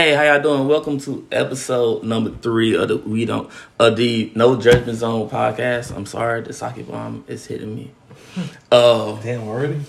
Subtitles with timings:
[0.00, 0.66] Hey, how y'all doing?
[0.66, 5.94] Welcome to episode number three of the We Don't of the No Judgment Zone podcast.
[5.94, 7.90] I'm sorry, the sake bomb is hitting me.
[8.72, 9.82] Uh, Damn, already?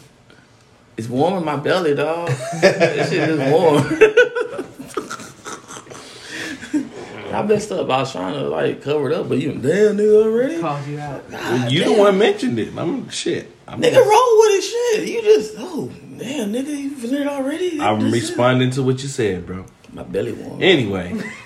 [0.98, 2.28] it's warm in my belly, dog.
[2.62, 3.78] this shit is warm.
[7.34, 7.90] I messed up.
[7.90, 10.60] I was trying to like cover it up, but you damn nigga already.
[10.60, 11.32] Called you out.
[11.32, 11.94] God you damn.
[11.94, 12.78] the one mentioned it.
[12.78, 13.50] I'm shit.
[13.66, 15.08] I'm, Nigga, roll with it, shit.
[15.08, 17.80] You just oh damn, nigga, you feeling it already?
[17.80, 19.64] I'm This responding to what you said, bro.
[19.92, 20.62] Shit- My belly warm.
[20.62, 21.10] Anyway,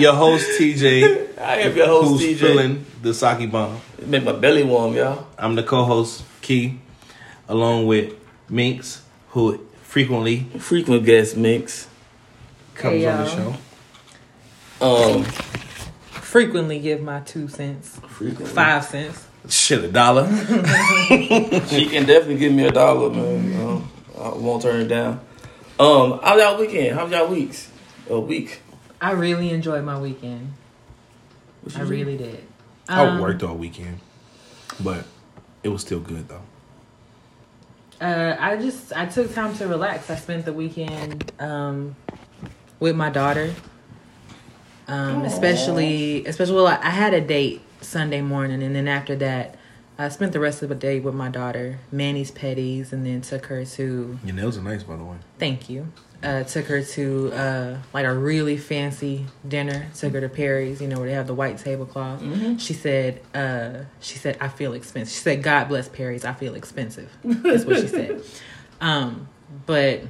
[0.00, 2.38] your host TJ, I am your host, who's TJ.
[2.38, 3.80] feeling the sake bomb.
[4.04, 5.26] Make my belly warm, y'all.
[5.38, 6.80] I'm the co-host Key,
[7.48, 8.14] along with
[8.48, 11.88] Minx, who frequently Frequent guest Minx.
[12.74, 13.54] comes Hey, on the show.
[14.80, 15.24] Um,
[16.12, 18.54] Frequently give my two cents, frequently.
[18.54, 19.26] five cents.
[19.48, 20.26] Shit, a dollar.
[21.68, 23.44] She can definitely give me a dollar, man.
[23.44, 23.82] You know,
[24.18, 25.20] I won't turn it down.
[25.80, 26.94] Um, how y'all weekend?
[26.98, 27.70] How y'all weeks?
[28.10, 28.60] A week.
[29.00, 30.52] I really enjoyed my weekend.
[31.62, 31.90] What you I do?
[31.90, 32.44] really did.
[32.86, 33.98] I Um, worked all weekend,
[34.78, 35.04] but
[35.62, 36.42] it was still good though.
[37.98, 40.10] Uh, I just I took time to relax.
[40.10, 41.96] I spent the weekend um,
[42.78, 43.54] with my daughter.
[44.86, 45.24] Um, Aw.
[45.24, 49.54] especially, especially, well, I, I had a date Sunday morning, and then after that,
[50.00, 53.46] I spent the rest of the day with my daughter, Manny's Petties, and then took
[53.46, 55.16] her to Your nails are nice, by the way.
[55.38, 55.92] Thank you.
[56.22, 59.88] Uh, took her to uh, like a really fancy dinner.
[59.94, 62.22] Took her to Perry's, you know, where they have the white tablecloth.
[62.22, 62.58] Mhm.
[62.58, 66.24] She said, uh, "She said I feel expensive." She said, "God bless Perry's.
[66.24, 68.22] I feel expensive." That's what she said.
[68.80, 69.28] Um,
[69.66, 70.00] but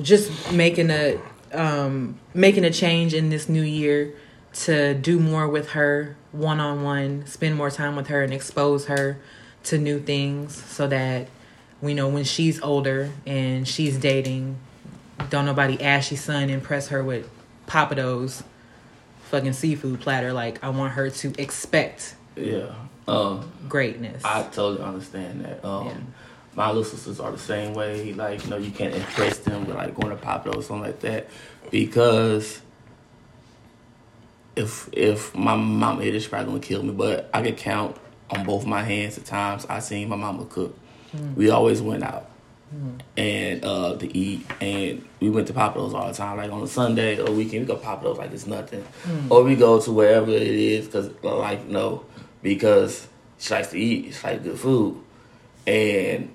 [0.00, 1.18] just making a
[1.52, 4.14] um, making a change in this new year
[4.52, 8.86] to do more with her one on one, spend more time with her, and expose
[8.86, 9.18] her
[9.64, 11.28] to new things, so that
[11.80, 14.56] we know when she's older and she's dating,
[15.28, 17.28] don't nobody ashy son impress her with
[17.66, 18.42] Pappadeaux
[19.24, 20.32] fucking seafood platter.
[20.32, 22.74] Like I want her to expect Yeah.
[23.06, 24.22] Um, greatness.
[24.24, 25.64] I totally understand that.
[25.64, 25.94] Um, Yeah.
[26.54, 28.12] my little sisters are the same way.
[28.12, 31.28] Like, you know, you can't impress them with like going to or something like that
[31.70, 32.60] because
[34.60, 36.92] if if my mama ate it, she's probably gonna kill me.
[36.92, 37.96] But I can count
[38.30, 40.76] on both my hands the times I seen my mama cook.
[41.12, 41.34] Hmm.
[41.34, 42.30] We always went out
[42.70, 42.98] hmm.
[43.16, 46.68] and uh to eat and we went to Pappadeaux all the time like on a
[46.68, 49.32] Sunday or weekend we go Pappadeaux like it's nothing hmm.
[49.32, 52.04] or we go to wherever it is because like no
[52.42, 55.02] because she likes to eat she likes good food
[55.66, 56.32] and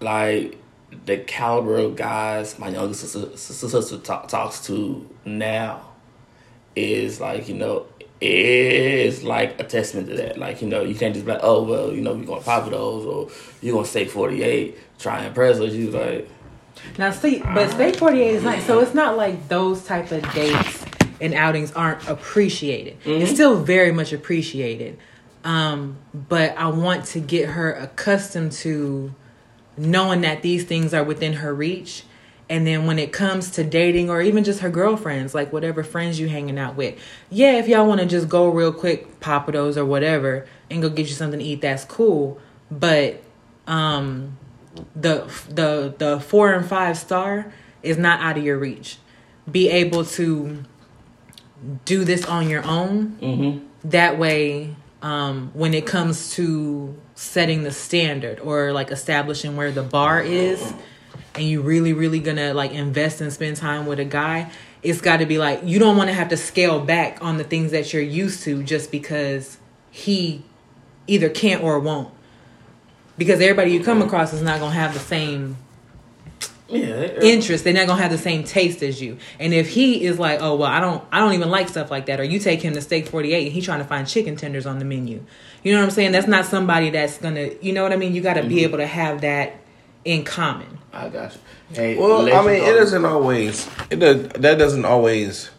[0.00, 0.58] like
[1.06, 5.93] the caliber of guys my younger sister, sister, sister talk, talks to now
[6.76, 7.86] is like you know
[8.20, 10.38] is like a testament to that.
[10.38, 13.04] Like you know you can't just be like oh well you know we're gonna Pappadeaux
[13.06, 13.30] or
[13.60, 15.68] you're gonna Steak Forty Eight try and impress her.
[15.68, 16.28] She's like
[16.98, 18.66] Now, see, but Steak 48 is nice.
[18.66, 20.84] So it's not like those type of dates
[21.20, 22.96] and outings aren't appreciated.
[23.04, 24.98] It's still very much appreciated.
[25.44, 29.14] Um, but I want to get her accustomed to
[29.76, 32.04] knowing that these things are within her reach.
[32.48, 36.20] And then when it comes to dating or even just her girlfriends, like whatever friends
[36.20, 36.98] you hanging out with,
[37.30, 41.06] yeah, if y'all want to just go real quick, Pappadeaux or whatever, and go get
[41.06, 42.38] you something to eat, that's cool.
[42.70, 43.22] But
[43.66, 44.36] um
[44.94, 48.98] the the the four and five star is not out of your reach.
[49.50, 50.64] Be able to
[51.84, 53.18] do this on your own.
[53.20, 53.66] mm-hmm.
[53.88, 59.82] That way, um, when it comes to setting the standard or like establishing where the
[59.82, 60.72] bar is,
[61.34, 64.50] and you really really gonna like invest and spend time with a guy,
[64.82, 67.44] it's got to be like you don't want to have to scale back on the
[67.44, 69.58] things that you're used to just because
[69.90, 70.42] he
[71.06, 72.12] either can't or won't
[73.16, 75.56] because everybody you come across is not gonna have the same
[76.68, 77.64] yeah uh, interest.
[77.64, 79.18] They're not gonna have the same taste as you.
[79.38, 82.06] And if he is like, oh well, I don't, I don't even like stuff like
[82.06, 84.36] that, or you take him to Steak Forty Eight and he's trying to find chicken
[84.36, 85.24] tenders on the menu,
[85.62, 86.12] you know what I'm saying?
[86.12, 88.14] That's not somebody that's gonna, you know what I mean?
[88.14, 88.64] You got to be mm-hmm.
[88.64, 89.56] able to have that
[90.04, 90.78] in common.
[90.92, 91.40] I got you.
[91.72, 93.68] Hey, Well, I mean, it doesn't always.
[93.90, 95.50] It does, that doesn't always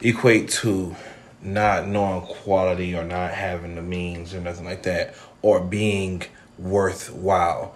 [0.00, 0.96] equate to
[1.42, 6.22] not knowing quality or not having the means or nothing like that, or being
[6.58, 7.74] worthwhile,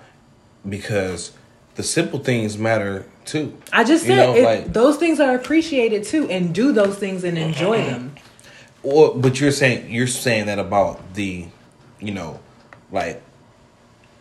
[0.68, 1.32] because
[1.74, 3.56] the simple things matter too.
[3.72, 6.96] I just You said know, it, like- those things are appreciated too, and do those
[6.96, 7.90] things and enjoy mm-hmm.
[7.90, 8.14] them.
[8.82, 11.46] Or, but you're saying you're saying that about the,
[12.00, 12.40] you know,
[12.92, 13.22] like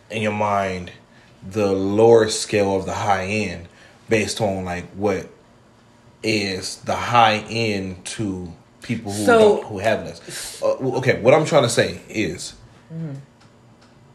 [0.09, 0.91] in your mind,
[1.49, 3.67] the lower scale of the high end,
[4.09, 5.29] based on like what
[6.21, 10.61] is the high end to people who So- who have less.
[10.61, 12.53] Uh, okay, what I'm trying to say is,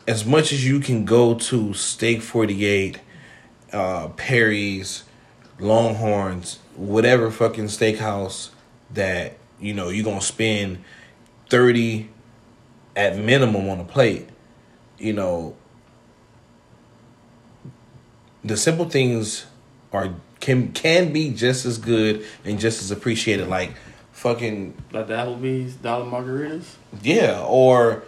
[0.07, 2.99] as much as you can go to Steak Forty Eight,
[3.73, 5.05] uh, Perry's,
[5.59, 8.51] Longhorns, whatever fucking steakhouse
[8.95, 10.79] that you know you're gonna spend
[11.51, 12.09] thirty
[12.97, 14.29] at minimum on a plate.
[14.99, 15.55] You know,
[18.45, 19.47] the simple things
[19.93, 23.49] are can can be just as good and just as appreciated.
[23.49, 23.73] Like
[24.13, 26.65] fucking Like the Applebee's dollar margaritas.
[27.03, 28.03] yeah, or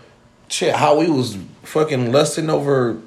[0.49, 3.01] shit, how we was fucking lusting over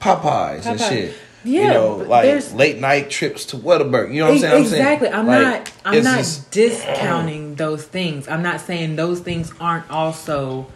[0.00, 1.14] Popeyes, and shit.
[1.44, 4.12] Yeah, you know, like late night trips to Whataburger.
[4.12, 4.54] You know what I'm saying?
[4.56, 5.08] I'm saying, exactly.
[5.08, 5.72] I'm like, not.
[5.84, 8.28] I'm not just- discounting those things.
[8.28, 10.66] I'm not saying those things aren't also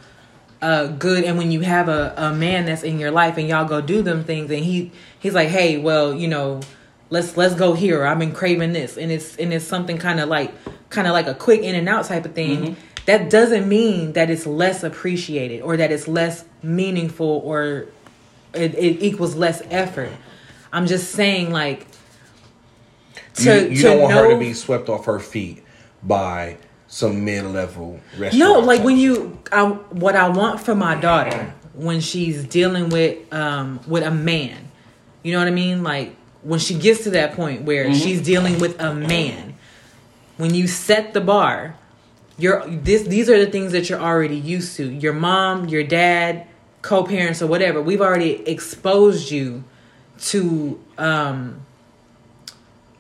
[0.63, 1.25] uh, good.
[1.25, 4.01] And when you have a, a man that's in your life and y'all go do
[4.01, 6.61] them things, and he he's like, hey, well, you know,
[7.11, 8.07] let's let's go here.
[8.07, 10.53] I've been craving this, and it's and it's something kind of like
[10.89, 12.59] kind of like a quick in and out type of thing.
[12.63, 12.81] Mm-hmm.
[13.07, 17.89] That doesn't mean that it's less appreciated or that it's less meaningful or
[18.55, 20.13] it, it equals less effort.
[20.73, 21.89] I'm just saying, like,
[23.39, 25.65] you, you don't want her to be swept off her feet
[26.01, 26.59] by
[26.93, 28.35] some mid level restaurant.
[28.35, 32.91] No, like type when you, I, what I want for my daughter when she's dealing
[32.91, 34.71] with um with a man,
[35.23, 35.83] you know what I mean?
[35.83, 37.95] Like when she gets to that point where Mm-hmm.
[37.95, 39.55] she's dealing with a man,
[40.37, 41.77] when you set the bar,
[42.37, 43.05] you're this.
[43.05, 44.85] These are the things that you're already used to.
[44.91, 46.47] Your mom, your dad,
[46.83, 47.81] co-parents, or whatever.
[47.81, 49.65] We've already exposed you
[50.33, 51.63] to um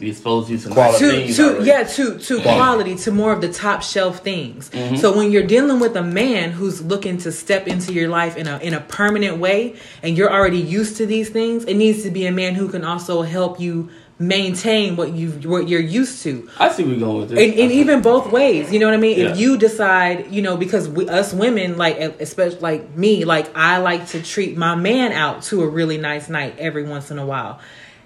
[0.02, 0.98] We expose you to Quality.
[0.98, 1.64] to things to already.
[1.64, 4.68] yeah to to quality to more of the top shelf things.
[4.70, 4.96] Mm-hmm.
[4.96, 8.48] So when you're dealing with a man who's looking to step into your life in
[8.48, 12.10] a in a permanent way, and you're already used to these things, it needs to
[12.10, 16.48] be a man who can also help you maintain what you what you're used to.
[16.58, 17.38] I see where you're going with this.
[17.38, 19.18] And, and even both ways, you know what I mean.
[19.18, 23.78] If you decide, you know, because we, us women, like especially like me, like I
[23.78, 27.26] like to treat my man out to a really nice night every once in a
[27.26, 27.60] while,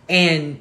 [0.09, 0.61] and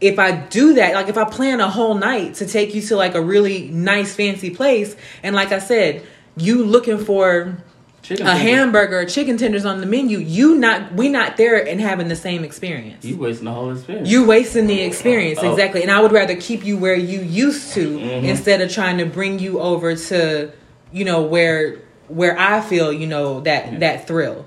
[0.00, 2.96] if I do that, like if I plan a whole night to take you to
[2.96, 6.04] like a really nice fancy place, and like I said,
[6.36, 7.56] you looking for
[8.02, 8.48] Chicken a tenders.
[8.48, 12.14] hamburger, or chicken tenders on the menu, you not we not there and having the
[12.14, 13.04] same experience.
[13.04, 14.08] You wasting the whole experience.
[14.08, 15.50] You wasting the experience Oh.
[15.50, 18.26] exactly, and I would rather keep you where you used to Mm-hmm.
[18.26, 20.52] instead of trying to bring you over to,
[20.92, 21.78] you know, where
[22.08, 24.44] where I feel you know that that thrill.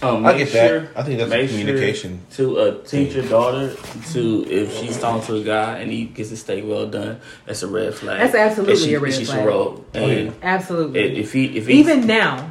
[0.00, 0.68] Um, I make get that.
[0.68, 2.20] sure- I think that's make communication.
[2.30, 3.74] Sure to uh, teach your daughter
[4.12, 7.62] to if she's talking to a guy and he gets his steak well done, that's
[7.64, 8.20] a red flag.
[8.20, 9.38] That's absolutely And she, a red she flag.
[9.40, 9.84] should roll.
[9.94, 11.00] And Absolutely.
[11.00, 12.50] if if he if he even now,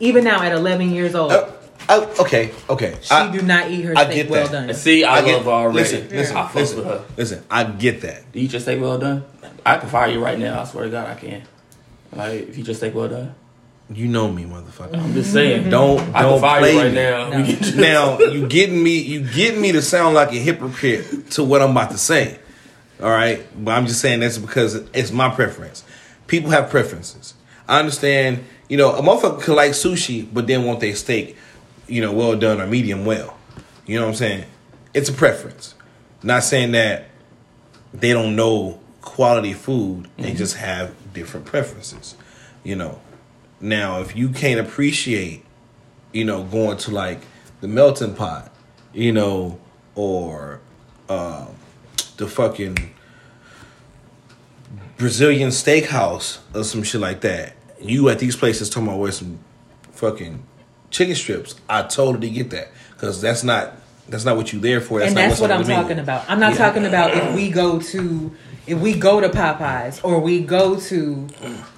[0.00, 1.50] even now at 11 years old, Uh,
[1.88, 2.96] uh, okay, okay.
[3.02, 4.66] she I, do not eat her I steak get well that.
[4.66, 4.74] done.
[4.74, 5.78] see, I, get- love her already.
[5.78, 7.04] Listen, listen, I fuck listen, with her.
[7.16, 7.44] listen.
[7.50, 8.32] I get that.
[8.32, 9.24] Do you just steak well done?
[9.64, 10.60] I can fire you right now.
[10.60, 11.42] I swear to God, I can.
[12.12, 13.34] Like if you just steak well done,
[13.92, 14.96] You know me, motherfucker.
[14.96, 15.62] I'm just saying.
[15.62, 15.70] Mm-hmm.
[15.70, 16.94] Don't I don't can play you right me.
[16.94, 17.28] now.
[17.30, 17.44] No.
[17.44, 21.60] We now you getting me you getting me to sound like a hypocrite to what
[21.60, 22.38] I'm about to say.
[23.02, 25.82] All right, but I'm just saying that's because it's my preference.
[26.28, 27.34] People have preferences.
[27.66, 28.44] I understand.
[28.68, 31.36] You know, a motherfucker could like sushi, but then want their steak,
[31.88, 33.36] you know, well done or medium well.
[33.84, 34.44] You know what I'm saying?
[34.94, 35.74] It's a preference.
[36.22, 37.06] Not saying that
[37.92, 40.06] they don't know quality food.
[40.16, 40.36] They mm-hmm.
[40.36, 42.14] just have different preferences.
[42.62, 43.00] You know.
[43.60, 45.44] Now, if you can't appreciate
[46.12, 47.20] you know, going to like
[47.60, 48.50] the melting pot,
[48.92, 49.60] you know,
[49.94, 50.60] or
[51.08, 51.48] um,
[52.16, 52.76] the fucking
[54.96, 57.54] Brazilian steakhouse or some shit like that.
[57.80, 59.38] You at these places talking about where some
[59.92, 60.42] fucking
[60.90, 61.54] chicken strips.
[61.68, 63.74] I totally get that because that's not
[64.08, 65.00] that's not what you there for.
[65.00, 65.74] and not that's what I'm menu.
[65.82, 66.24] talking about.
[66.28, 66.58] I'm not Yeah.
[66.58, 68.34] talking about if we go to
[68.70, 71.28] if we go to Popeyes or we go to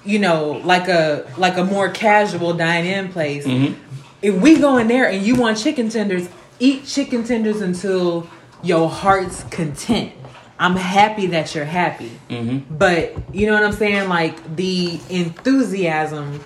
[0.05, 3.45] you know like a like a more casual dine-in place.
[3.45, 3.73] Mm-hmm.
[4.21, 8.29] If we go in there and you want chicken tenders, eat chicken tenders until
[8.61, 10.13] your heart's content.
[10.59, 12.11] I'm happy that you're happy.
[12.29, 12.75] Mm-hmm.
[12.77, 14.07] But you know what I'm saying?
[14.07, 16.45] Like the enthusiasm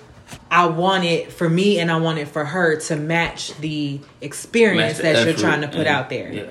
[0.50, 4.94] I want it for me and I want it for her to match the experience
[4.94, 6.32] Match the that you're trying to put and- out there.
[6.32, 6.46] Yeah.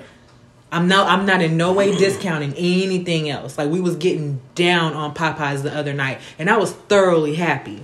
[0.71, 3.57] I'm not I'm not in no way discounting anything else.
[3.57, 7.83] Like we was getting down on Popeyes the other night and I was thoroughly happy.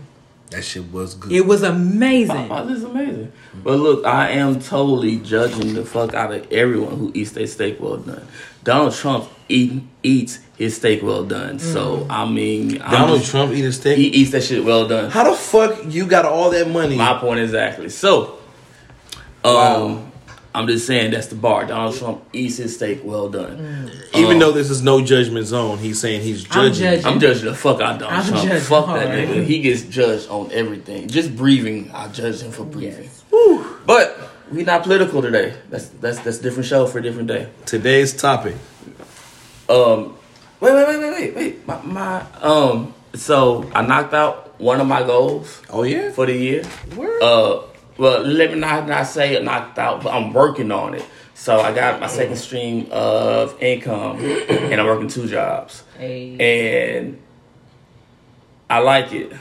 [0.50, 1.32] That shit was good.
[1.32, 2.50] It was amazing.
[2.50, 3.32] Popeyes is amazing.
[3.64, 7.80] But look, I am totally judging the fuck out of everyone who eats their steak
[7.80, 8.28] well done.
[8.64, 11.60] Donald Trump eat, eats his steak well done.
[11.60, 13.98] So I mean, I'm Donald just- Trump eat a steak.
[13.98, 15.10] he eats that shit well done.
[15.10, 16.98] How the fuck you got all that money?
[16.98, 17.90] My point exactly.
[17.90, 18.38] So,
[19.44, 20.02] um, Wow.
[20.56, 21.66] I'm just saying that's the bar.
[21.66, 23.90] Donald Trump eats his steak well done.
[24.14, 26.84] Even Um, though this is no judgment zone, he's saying he's I'm judging.
[26.84, 27.06] judging.
[27.06, 28.44] I'm judging the fuck out of Donald I'm Trump.
[28.48, 29.10] judging Fuck that hard.
[29.10, 29.44] nigga.
[29.46, 31.08] He gets judged on everything.
[31.08, 33.10] Just breathing, I judge him for breathing.
[33.32, 33.74] Yes.
[33.88, 34.18] But
[34.52, 35.56] we not political today.
[35.72, 37.48] That's that's that's a different show for a different day.
[37.66, 38.56] Today's topic.
[39.70, 40.16] Um,
[40.60, 41.68] wait, wait, wait, wait, wait, wait.
[41.68, 42.94] My, my um.
[43.16, 46.12] So I knocked out one of my goals Oh yeah.
[46.12, 46.64] for the year.
[46.96, 47.22] Word.
[47.22, 47.62] Uh,
[47.98, 51.06] well, let me not not say it knocked out, but I'm working on it.
[51.36, 56.38] So I got my second stream of income, and I'm working two jobs, Hey.
[57.00, 57.20] and
[58.70, 59.34] I like it.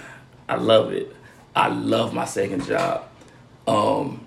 [0.49, 1.15] I love it.
[1.55, 3.05] I love my second job.
[3.67, 4.27] Um,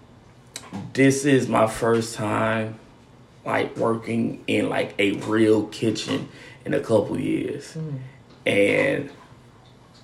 [0.93, 2.79] this is my first time
[3.45, 6.29] like working in like a real kitchen
[6.65, 7.75] in a couple years,
[8.45, 9.09] and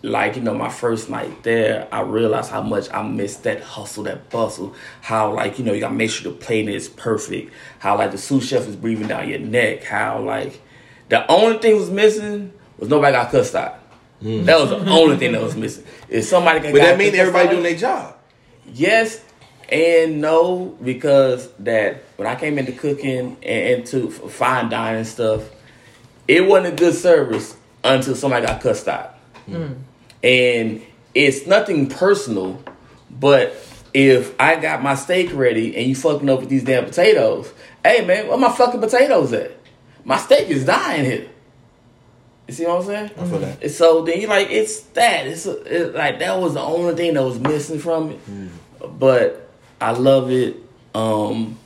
[0.04, 4.04] like you know my first night there i realized how much i missed that hustle
[4.04, 4.74] that bustle.
[5.02, 7.54] How like you know you gotta make sure the plate is perfect.
[7.80, 9.84] How like the sous chef is breathing down your neck.
[9.84, 10.62] How like
[11.10, 13.76] the only thing was missing was nobody got cussed out.
[14.22, 14.46] Hmm.
[14.46, 15.84] That was the only thing that was missing.
[16.10, 18.16] If somebody can But got that means everybody doing their job.
[18.74, 19.24] Yes
[19.70, 25.50] and no because that when I came into cooking and into fine dining stuff,
[26.28, 29.16] it wasn't a good service until somebody got cussed out.
[29.46, 29.74] Hmm.
[30.24, 30.82] And
[31.14, 32.64] it's nothing personal,
[33.10, 33.56] but
[33.94, 37.52] if I got my steak ready and you fucking up with these damn potatoes,
[37.84, 39.52] hey man, where my fucking potatoes at?
[40.04, 41.30] My steak is dying here.
[42.48, 43.12] You see what I'm saying?
[43.18, 43.72] I feel that.
[43.72, 47.24] So then you like it's that it's it, like that was the only thing that
[47.24, 48.20] was missing from it
[49.00, 49.50] but
[49.80, 50.58] i love it
[50.96, 51.58] um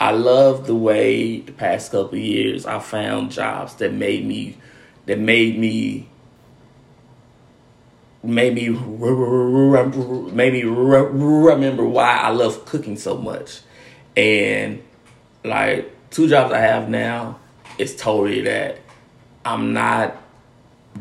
[0.00, 4.56] i love the way the past couple years i found jobs that made me
[5.06, 6.08] that made me
[8.22, 8.68] made me
[10.30, 13.60] made remember why i love cooking so much
[14.16, 14.82] and
[15.44, 17.38] like two jobs i have now
[17.78, 18.78] it's totally that
[19.44, 20.16] i'm not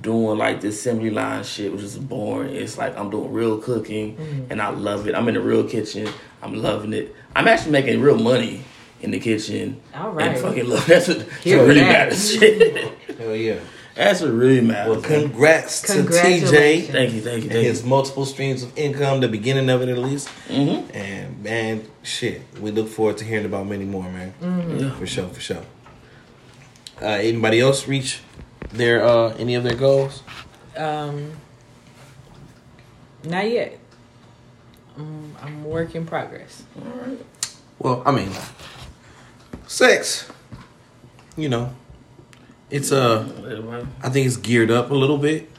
[0.02, 2.56] doing like this assembly line shit, which is boring.
[2.56, 4.52] It's like I'm doing real cooking mm-hmm.
[4.52, 5.16] and I love it.
[5.16, 6.08] I'm in the real kitchen.
[6.42, 7.16] I'm loving it.
[7.36, 8.64] I'm actually making real money
[9.02, 9.82] in the kitchen.
[9.94, 10.28] All right.
[10.28, 12.10] And fucking love that's what, that's Hear what really that.
[12.10, 12.32] matters.
[12.32, 12.98] Shit.
[13.18, 13.60] Hell yeah.
[13.96, 14.98] That's what really matters.
[14.98, 16.88] Well, congrats to TJ.
[16.88, 19.90] thank you, thank you, and thank his multiple streams of income, the beginning of it
[19.90, 20.28] at least.
[20.50, 20.96] Mm-hmm.
[20.96, 24.34] And man, shit, we look forward to hearing about many more, man.
[24.78, 24.92] Yeah.
[24.92, 25.64] For sure, for sure.
[27.02, 28.22] Uh, anybody else reach
[28.72, 30.24] their uh any of their goals?
[30.76, 31.32] Um,
[33.24, 33.80] not yet.
[34.98, 36.64] I'm, I'm work in progress.
[37.80, 38.32] Well, I mean,
[39.68, 40.30] sex.
[41.38, 41.76] You know,
[42.70, 45.50] it's uh, I think it's geared up a little bit.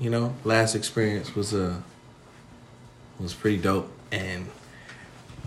[0.00, 1.76] You know, last experience was uh
[3.20, 4.48] was pretty dope, and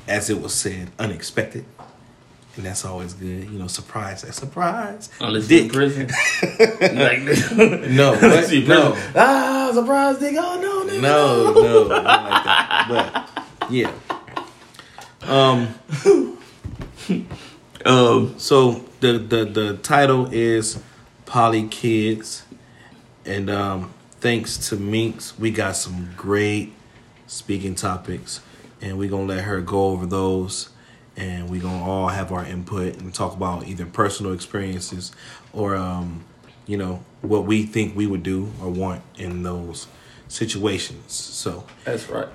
[0.08, 1.66] as it was said, unexpected,
[2.56, 3.50] and that's always good.
[3.50, 5.10] You know, surprise, that surprise.
[5.20, 5.64] Unless Dick.
[5.64, 6.08] in prison.
[6.60, 7.20] like
[7.92, 8.52] No, what?
[8.68, 8.96] No.
[9.16, 10.38] Ah, surprise, nigga.
[10.40, 11.02] Oh, no, nigga.
[11.02, 12.88] no, no, not like that.
[12.90, 13.92] But yeah.
[15.24, 15.76] Um.
[17.86, 20.78] Um, So the the the title is
[21.28, 22.44] Poly Kids,
[23.26, 26.74] and um, thanks to Minx, we got some great
[27.28, 28.40] speaking topics,
[28.82, 30.70] and we're gonna let her go over those,
[31.18, 35.12] and we're gonna all have our input and talk about either personal experiences
[35.52, 36.24] or um,
[36.66, 39.88] you know what we think we would do or want in those
[40.30, 41.12] situations.
[41.12, 42.30] So That's right.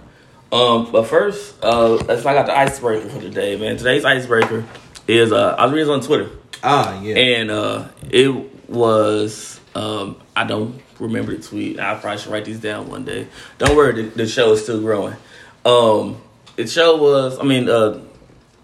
[0.53, 3.79] Um, but first, uh, that's why I got the icebreaker for today, man.
[3.79, 4.67] Today's icebreaker
[5.09, 6.29] is uh, I was reading on Twitter,
[6.63, 11.78] ah yeah, and uh, it was um, I don't remember the tweet.
[11.78, 13.26] I probably should write these down one day.
[13.59, 15.16] Don't worry, the, the show is still growing.
[15.64, 16.21] Um,
[16.57, 18.00] the show was, I mean, uh,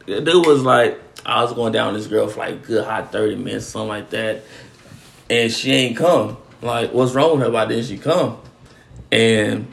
[0.06, 3.12] the dude was like, I was going down with this girl for like good hot
[3.12, 4.42] thirty minutes, something like that,
[5.28, 6.38] and she ain't come.
[6.62, 7.50] Like, what's wrong with her?
[7.50, 8.40] Why didn't she come?
[9.12, 9.66] And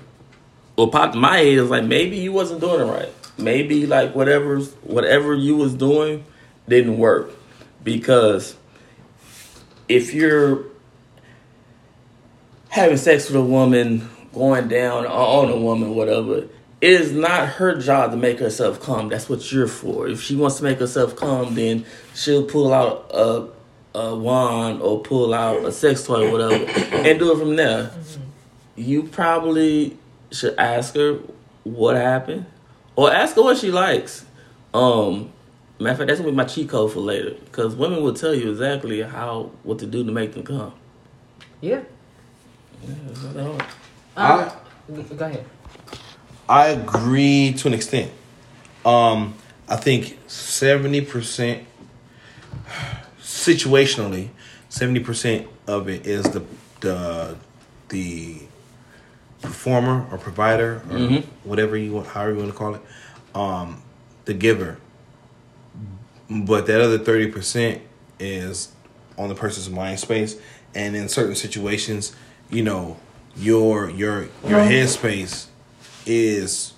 [0.76, 3.10] what popped in my head is like maybe you wasn't doing it right.
[3.38, 6.26] Maybe like whatever's whatever you was doing
[6.68, 7.32] didn't work
[7.84, 8.56] because
[9.88, 10.66] if you're
[12.70, 16.48] having sex with a woman, going down on a woman, whatever,
[16.82, 19.10] it is not her job to make herself come.
[19.10, 20.08] That's what you're for.
[20.08, 23.50] If she wants to make herself come, then she'll pull out a
[23.96, 26.66] a wand or pull out a sex toy or whatever
[26.96, 27.92] and do it from there.
[28.76, 29.98] You probably
[30.32, 31.20] should ask her
[31.64, 32.46] what happened
[32.98, 34.26] or ask her what she likes.
[34.74, 35.32] Um,
[35.80, 38.34] matter of fact, that's gonna be my cheat code for later because women will tell
[38.34, 40.74] you exactly how what to do to make them come.
[41.62, 41.82] Yeah.
[44.18, 44.52] I-
[44.88, 45.46] Um, go ahead.
[46.48, 48.12] I agree to an extent.
[48.86, 49.34] Um,
[49.68, 51.64] I think seventy percent
[53.22, 54.30] situationally,
[54.70, 56.44] seventy percent of it is the
[56.82, 57.36] the
[57.90, 58.38] the
[59.42, 61.24] performer or provider or Mhm.
[61.44, 62.82] whatever you want, however you want to call it,
[63.34, 63.82] um,
[64.26, 64.78] the giver.
[66.30, 67.82] But that other thirty percent
[68.20, 68.72] is
[69.18, 70.38] on the person's mind space,
[70.74, 72.16] and in certain situations,
[72.50, 72.98] you know,
[73.36, 75.48] your your your headspace
[76.06, 76.74] is,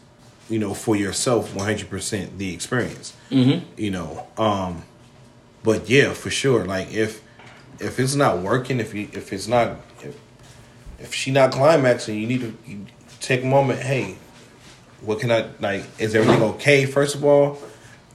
[0.49, 3.15] you know, for yourself one hundred percent the experience.
[3.31, 3.65] Mm-hmm.
[3.77, 4.83] You know, um,
[5.63, 6.65] but yeah, for sure.
[6.65, 7.21] Like if
[7.79, 10.19] if it's not working, if you if it's not if
[10.99, 12.85] if she not climaxing, you need to you
[13.21, 13.79] take a moment.
[13.79, 14.17] Hey,
[15.01, 15.85] what can I like?
[15.99, 16.85] Is everything okay?
[16.85, 17.59] First of all,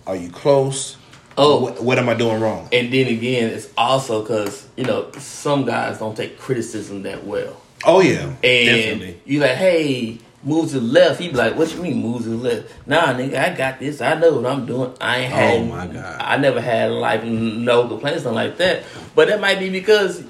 [0.07, 0.99] are you close?
[1.37, 1.61] Oh.
[1.63, 2.69] what, what am I doing wrong?
[2.73, 7.57] And then again, it's also because you know some guys don't take criticism that well,
[7.85, 9.21] Oh yeah, and definitely.
[9.25, 11.21] you like, hey, move to the left.
[11.21, 12.87] He be like, what you mean move to the left?
[12.87, 14.01] Nah, nigga, I got this.
[14.01, 14.93] I know what I'm doing.
[15.01, 15.61] I ain't had.
[15.61, 16.21] Oh, my God.
[16.21, 18.85] I never had like no complaints, nothing like that.
[19.15, 20.23] But that might be because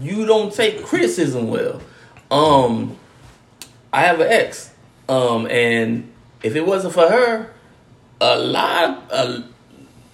[0.00, 1.80] you don't take criticism well.
[2.30, 2.96] Um,
[3.92, 4.72] I have an ex,
[5.08, 6.12] um, and
[6.44, 7.52] if it wasn't for her,
[8.20, 9.42] a lot, a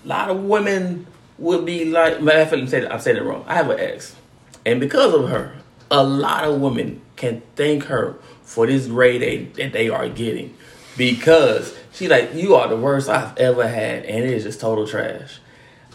[0.06, 1.06] lot of women
[1.38, 2.20] would be like.
[2.20, 3.44] I'm saying it wrong.
[3.46, 4.16] I have an ex,
[4.64, 5.56] and because of her,
[5.90, 10.56] a lot of women can thank her for this grade they, that they are getting
[10.96, 14.86] because she like you are the worst I've ever had, and it is just total
[14.86, 15.40] trash.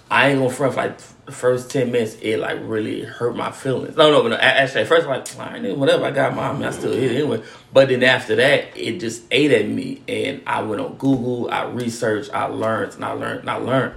[0.09, 0.99] I ain't gonna front like
[1.31, 2.17] the first ten minutes.
[2.21, 3.95] It like really hurt my feelings.
[3.95, 4.35] No, no, no.
[4.35, 6.05] Actually, at first I'm like, I ain't whatever.
[6.05, 6.49] I got mine.
[6.49, 7.43] I, mean, I still hit it anyway.
[7.73, 11.49] But then after that, it just ate at me, and I went on Google.
[11.49, 12.31] I researched.
[12.33, 13.95] I learned, and I learned, and I learned,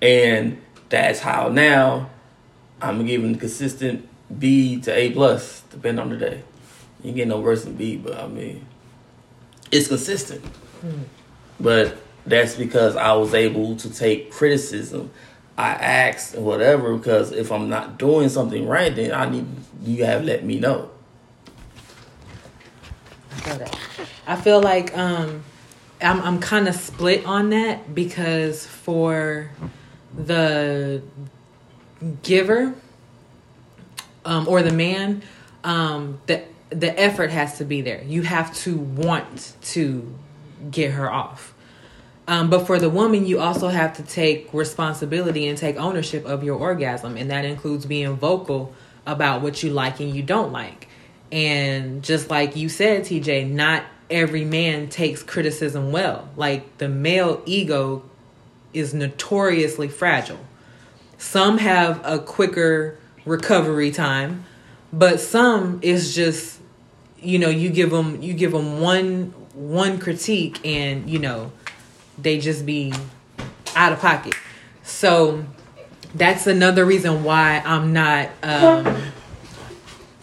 [0.00, 2.10] and that's how now
[2.80, 6.42] I'm giving consistent B to A plus, depending on the day.
[7.02, 8.66] You can get no worse than B, but I mean,
[9.70, 10.44] it's consistent.
[10.80, 11.02] Hmm.
[11.60, 15.10] But that's because I was able to take criticism.
[15.62, 15.74] I
[16.34, 19.46] and whatever because if I'm not doing something right, then I need
[19.82, 20.90] you have let me know.
[23.30, 23.70] I feel.
[24.26, 25.42] I feel like um,
[26.00, 29.50] I'm I'm kind of split on that because for
[30.16, 31.02] the
[32.22, 32.74] giver
[34.24, 35.22] um, or the man,
[35.64, 38.02] um, the the effort has to be there.
[38.04, 40.14] You have to want to
[40.70, 41.51] get her off.
[42.28, 46.44] Um, but for the woman, you also have to take responsibility and take ownership of
[46.44, 48.74] your orgasm, and that includes being vocal
[49.06, 50.88] about what you like and you don't like.
[51.32, 56.28] And just like you said, TJ, not every man takes criticism well.
[56.36, 58.04] Like the male ego
[58.72, 60.40] is notoriously fragile.
[61.18, 64.44] Some have a quicker recovery time,
[64.92, 66.60] but some is just
[67.18, 71.52] you know you give them you give them one one critique and you know
[72.22, 72.92] they just be
[73.74, 74.34] out of pocket.
[74.82, 75.44] So
[76.14, 79.02] that's another reason why I'm not um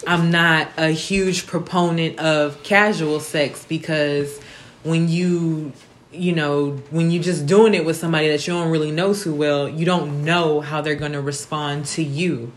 [0.07, 4.39] I'm not a huge proponent of casual sex because
[4.83, 5.73] when you
[6.11, 9.33] you know when you're just doing it with somebody that you don't really know too
[9.33, 12.51] well, you don't know how they're to respond to you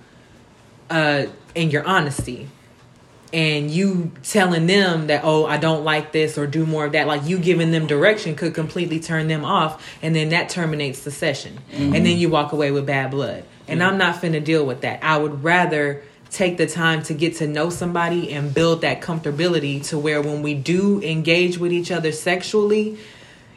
[0.91, 1.25] uh
[1.55, 2.49] in your honesty
[3.33, 7.07] and you telling them that oh i don't like this or do more of that
[7.07, 11.11] like you giving them direction could completely turn them off and then that terminates the
[11.11, 11.59] session.
[11.71, 11.95] Mm-hmm.
[11.95, 13.45] And then you walk away with bad blood.
[13.69, 15.03] And i'm not finna deal with that.
[15.03, 19.87] I would rather take the time to get to know somebody and build that comfortability
[19.89, 22.99] to where when we do engage with each other sexually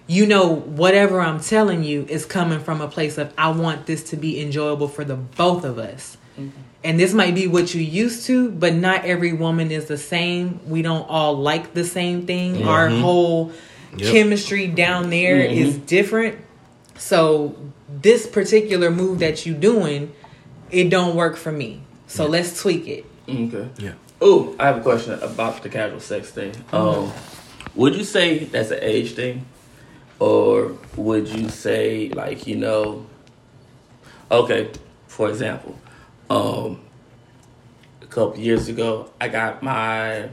[0.08, 4.04] you know whatever i'm telling you is coming from a place of i want this
[4.04, 6.50] to be enjoyable for the both of us mm-hmm.
[6.86, 10.60] And this might be what you used to, but not every woman is the same.
[10.68, 12.56] We don't all like the same thing.
[12.56, 12.68] Mm-hmm.
[12.68, 13.52] Our whole
[13.98, 14.12] Yep.
[14.12, 15.58] chemistry down there mm-hmm.
[15.58, 16.40] is different.
[16.98, 17.56] So
[17.90, 20.14] this particular move that you doing,
[20.70, 21.82] it don't work for me.
[22.08, 23.06] So let's tweak it.
[23.28, 23.70] Okay.
[23.78, 23.94] Yeah.
[24.22, 26.52] Oh, I have a question about the casual sex thing.
[26.52, 26.76] Mm-hmm.
[26.76, 27.12] Um,
[27.76, 29.46] would you say that's an age thing,
[30.20, 33.06] or would you say like you know?
[34.32, 34.72] Okay,
[35.08, 35.78] for example,
[36.30, 36.82] um,
[38.02, 40.30] a couple years ago, I got my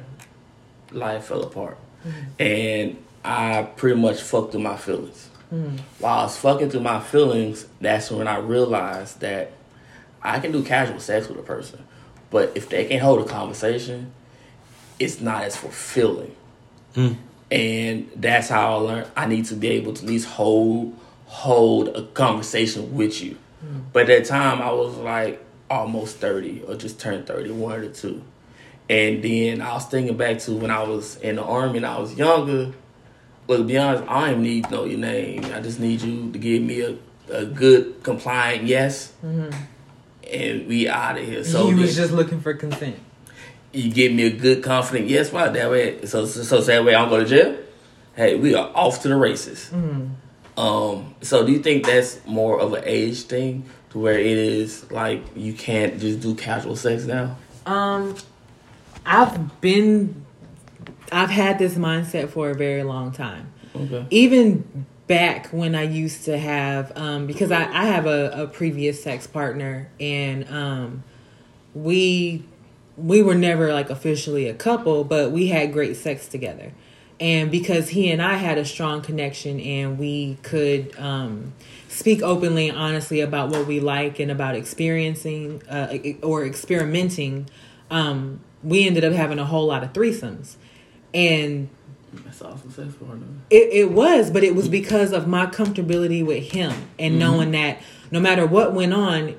[0.91, 2.43] life fell apart, mm-hmm.
[2.43, 5.29] and I pretty much fucked through my feelings.
[5.53, 5.81] Mm.
[5.99, 9.53] While I was fucking through my feelings, that's when I realized that
[10.23, 11.85] I can do casual sex with a person,
[12.31, 14.13] but if they can't hold a conversation,
[14.99, 16.35] it's not as fulfilling.
[16.95, 17.17] Mm.
[17.51, 21.89] And that's how I learned I need to be able to at least hold hold
[21.89, 23.37] a conversation with you.
[23.65, 23.85] Mm.
[23.93, 25.43] But at that time I was like
[25.81, 28.23] almost 30 or just turned 31 or two.
[28.91, 31.99] And then I was thinking back to when I was in the army and I
[31.99, 32.73] was younger.
[33.49, 35.45] Look, to be honest, I don't need to know your name.
[35.47, 36.97] I just need you to give me a,
[37.31, 39.13] a good compliant yes.
[39.23, 41.45] And we out of here.
[41.45, 42.97] So he was then- just looking for consent.
[43.73, 46.95] you give me a good confident yes why that way so so, so that way
[46.95, 47.57] I don't go to jail
[48.15, 49.71] hey we are off to the races
[50.59, 54.91] um so do you think that's more of an age thing to where it is
[54.91, 57.37] like you can't just do casual sex now?
[57.67, 58.17] Um,
[59.05, 60.25] I've been,
[61.11, 63.53] I've had this mindset for a very long time.
[63.77, 64.07] Okay.
[64.11, 69.03] Even back when I used to have, um, because I, I have a, a previous
[69.03, 71.05] sex partner and um,
[71.75, 72.45] we
[72.97, 76.73] we were never like officially a couple, but we had great sex together.
[77.21, 81.53] And because he and I had a strong connection and we could um,
[81.93, 87.49] speak openly and honestly about what we like and about experiencing uh, or experimenting,
[87.91, 90.57] um, we ended up having a whole lot of threesomes.
[91.13, 91.69] And
[92.25, 93.17] That's awesome sex for her.
[93.17, 93.27] though.
[93.51, 97.81] it, it was, but it was because of my comfortability with him and knowing that
[98.11, 99.37] no matter what went on,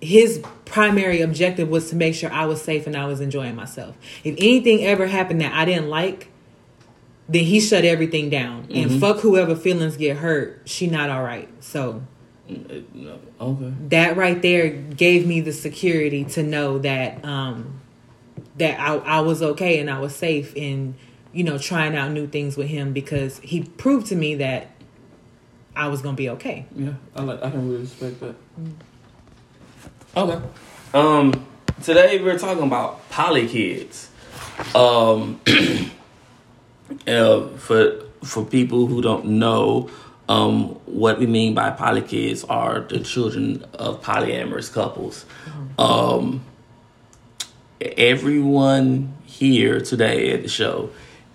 [0.00, 3.96] his primary objective was to make sure I was safe and I was enjoying myself.
[4.24, 6.28] If anything ever happened that I didn't like,
[7.30, 8.66] then he shut everything down.
[8.74, 11.48] And fuck whoever feelings get hurt, she not all right.
[11.60, 12.02] So
[12.50, 13.18] Mm.
[13.40, 13.72] Okay.
[13.90, 17.80] that right there gave me the security to know that um
[18.58, 20.96] that I, I was okay and I was safe in
[21.32, 24.66] you know trying out new things with him because he proved to me that
[25.76, 26.66] I was gonna be okay.
[26.74, 27.40] Yeah, I like.
[27.40, 28.34] I can really respect that.
[30.16, 30.44] Okay.
[30.92, 31.46] Um,
[31.84, 34.10] today we're talking about poly kids.
[34.74, 35.40] Um,
[37.06, 39.88] uh, for for people who don't know,
[40.28, 45.24] um, what we mean by poly kids are the children of polyamorous couples.
[45.78, 46.44] Um,
[47.80, 50.90] everyone here today at the show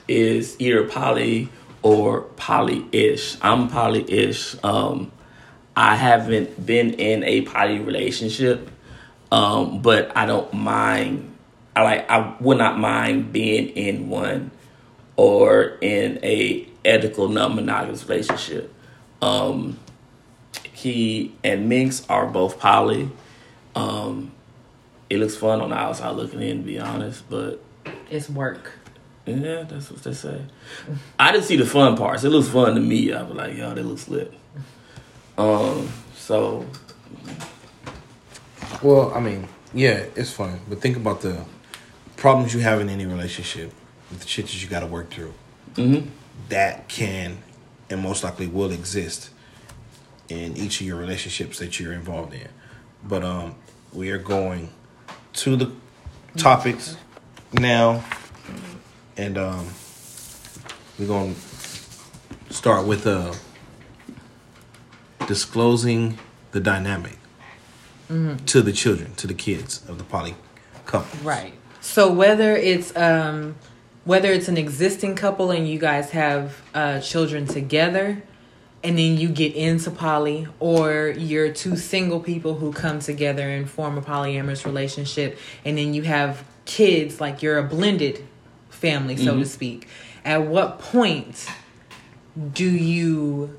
[0.08, 1.50] is either poly
[1.82, 3.38] or poly-ish.
[3.42, 4.56] I'm poly-ish.
[4.64, 5.12] Um,
[5.76, 8.70] I haven't been in a poly relationship,
[9.32, 11.36] um, but I don't mind.
[11.76, 12.10] I like.
[12.10, 14.52] I would not mind being in one
[15.18, 18.74] or in a ethical non-monogamous relationship.
[19.22, 19.80] Um,
[20.74, 23.10] he and Minx are both poly.
[23.76, 24.32] Um,
[25.10, 27.64] it looks fun on the outside looking in, to be honest, but
[28.10, 28.74] It's work.
[29.26, 30.42] yeah, that's what they say.
[31.20, 32.24] I didn't see the fun parts.
[32.24, 33.14] It looks fun to me.
[33.14, 34.34] I was like, yo, that looks lit.
[35.38, 36.66] Um, so
[38.82, 41.44] Well, I mean, yeah, it's fun, but think about the
[42.18, 43.72] problems you have in any relationship,
[44.12, 45.34] the shit that you got to work through.
[45.76, 46.08] mhm.
[46.50, 47.40] That can
[47.90, 49.30] and most likely will exist
[50.30, 52.48] in each of your relationships that you're involved in.
[53.04, 53.56] But um,
[53.94, 54.70] we are going
[55.34, 55.72] to the
[56.38, 56.98] topics
[57.54, 58.04] now,
[59.18, 59.70] and um,
[60.98, 63.34] we're going to start with uh,
[65.28, 66.18] disclosing
[66.52, 67.18] the dynamic
[68.08, 70.36] to the children, to the kids of the poly
[70.86, 71.20] couple.
[71.28, 71.54] Right.
[71.82, 73.56] So whether it's um
[74.06, 78.24] whether it's an existing couple and you guys have uh children together
[78.84, 83.70] and then you get into poly or you're two single people who come together and
[83.70, 88.24] form a polyamorous relationship and then you have kids like you're a blended
[88.70, 89.88] family so to speak.
[90.24, 91.48] At what point
[92.54, 93.58] do you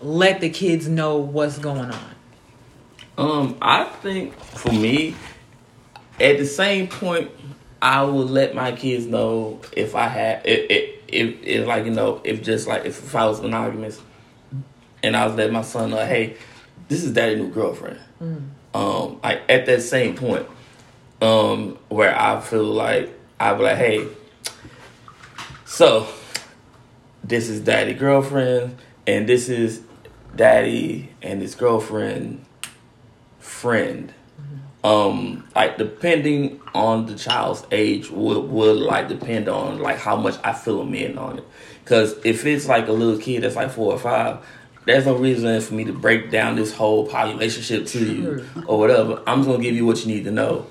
[0.00, 2.14] let the kids know what's going on?
[3.16, 5.14] Um, I think for me,
[6.20, 7.30] at the same point,
[7.84, 11.90] I would let my kids know if I had, if, if, if, if like you
[11.90, 14.00] know, if just like if, if I was monogamous,
[15.02, 16.38] and I was letting my son know, hey,
[16.88, 18.00] this is daddy new girlfriend.
[18.72, 20.46] Um, like at that same point,
[21.20, 24.08] um, where I feel like I be like, hey,
[25.66, 26.08] so
[27.22, 29.82] this is daddy girlfriend, and this is
[30.34, 32.46] daddy and his girlfriend
[33.40, 34.14] friend.
[34.84, 40.36] Um, like depending on the child's age would would like depend on like how much
[40.44, 41.44] I fill them in on it.
[41.86, 44.44] Cause if it's like a little kid that's like four or five,
[44.84, 48.78] there's no reason for me to break down this whole poly relationship to you or
[48.78, 49.22] whatever.
[49.26, 50.66] I'm just gonna give you what you need to know.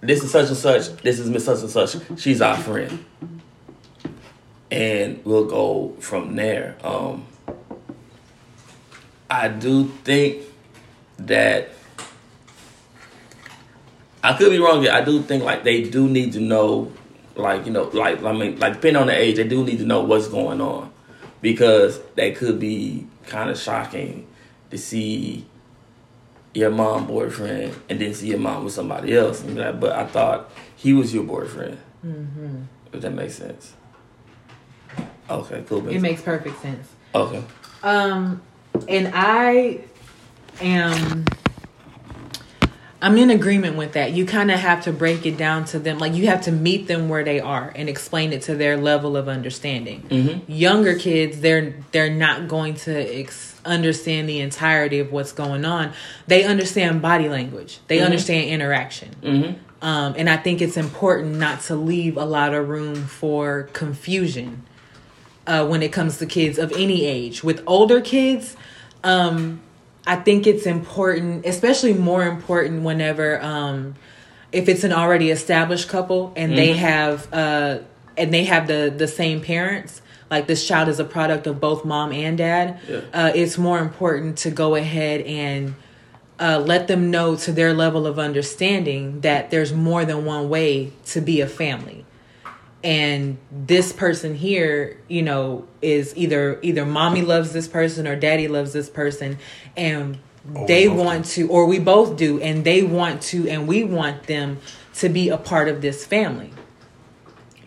[0.00, 0.88] This is such and such.
[1.02, 1.96] This is Miss such and such.
[2.18, 3.04] She's our friend,
[4.70, 6.76] and we'll go from there.
[6.82, 7.26] Um,
[9.30, 10.42] I do think
[11.18, 11.70] that
[14.24, 14.80] I could be wrong.
[14.82, 14.90] here.
[14.90, 16.90] I do think like they do need to know,
[17.36, 19.84] like you know, like I mean, like depending on the age, they do need to
[19.84, 20.90] know what's going on
[21.42, 24.26] because that could be kind of shocking
[24.70, 25.44] to see
[26.54, 29.42] your mom boyfriend and then see your mom with somebody else.
[29.42, 31.78] And like, but I thought he was your boyfriend.
[32.92, 33.74] If that makes sense.
[35.28, 35.86] Okay, cool.
[35.88, 36.88] It makes perfect sense.
[37.14, 37.42] okay.
[37.82, 38.40] Um,
[38.88, 39.80] and I
[40.62, 41.26] am.
[43.04, 44.12] I'm in agreement with that.
[44.12, 45.98] You kind of have to break it down to them.
[45.98, 49.14] Like you have to meet them where they are and explain it to their level
[49.14, 50.04] of understanding.
[50.08, 50.40] Mhm.
[50.48, 55.92] Younger kids, they're they're not going to ex, understand the entirety of what's going on.
[56.28, 57.78] They understand body language.
[57.88, 58.04] They Mm-hmm.
[58.06, 59.10] understand interaction.
[59.82, 64.62] Um, and I think it's important not to leave a lot of room for confusion
[65.46, 67.44] uh, when it comes to kids of any age.
[67.44, 68.56] With older kids,
[69.02, 69.60] um,
[70.06, 73.94] I think it's important, especially more important whenever um,
[74.52, 77.78] if it's an already established couple and they have uh,
[78.16, 80.02] and they have the the same parents.
[80.30, 82.80] Like this child is a product of both mom and dad.
[82.88, 83.00] Yeah.
[83.12, 85.74] Uh, it's more important to go ahead and
[86.40, 90.92] uh, let them know to their level of understanding that there's more than one way
[91.06, 92.03] to be a family
[92.84, 98.46] and this person here you know is either either mommy loves this person or daddy
[98.46, 99.38] loves this person
[99.74, 100.18] and
[100.54, 103.82] oh, they both want to or we both do and they want to and we
[103.82, 104.58] want them
[104.92, 106.52] to be a part of this family.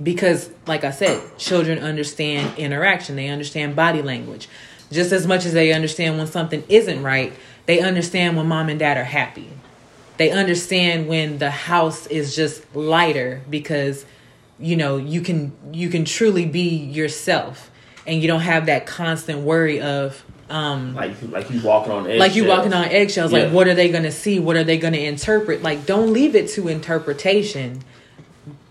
[0.02, 3.16] Because like i said children understand interaction.
[3.16, 4.48] They understand body language.
[4.92, 7.34] Just as much as they understand when something isn't right
[7.66, 9.50] they understand when mom and dad are happy.
[10.18, 14.06] They understand when the house is just lighter because
[14.60, 17.70] you know you can you can truly be yourself
[18.06, 22.20] and you don't have that constant worry of um Like like you walking on eggshells.
[22.20, 23.44] like you walking on eggshells Yeah.
[23.44, 26.12] like what are they going to see what are they going to interpret like don't
[26.14, 27.84] leave it to interpretation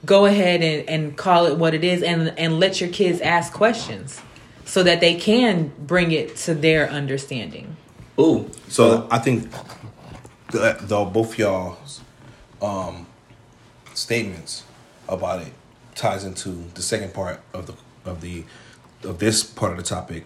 [0.04, 3.52] go ahead and, and call it what it is and and let your kids ask
[3.52, 4.20] questions
[4.64, 7.76] so that they can bring it to their understanding
[8.18, 8.50] Ooh.
[8.68, 9.50] So I think
[10.50, 12.00] the, the both y'all's
[12.62, 13.06] um,
[13.92, 14.64] statements
[15.06, 15.52] about it
[15.96, 17.74] ties into the second part of the
[18.08, 18.44] of the
[19.02, 20.24] of this part of the topic,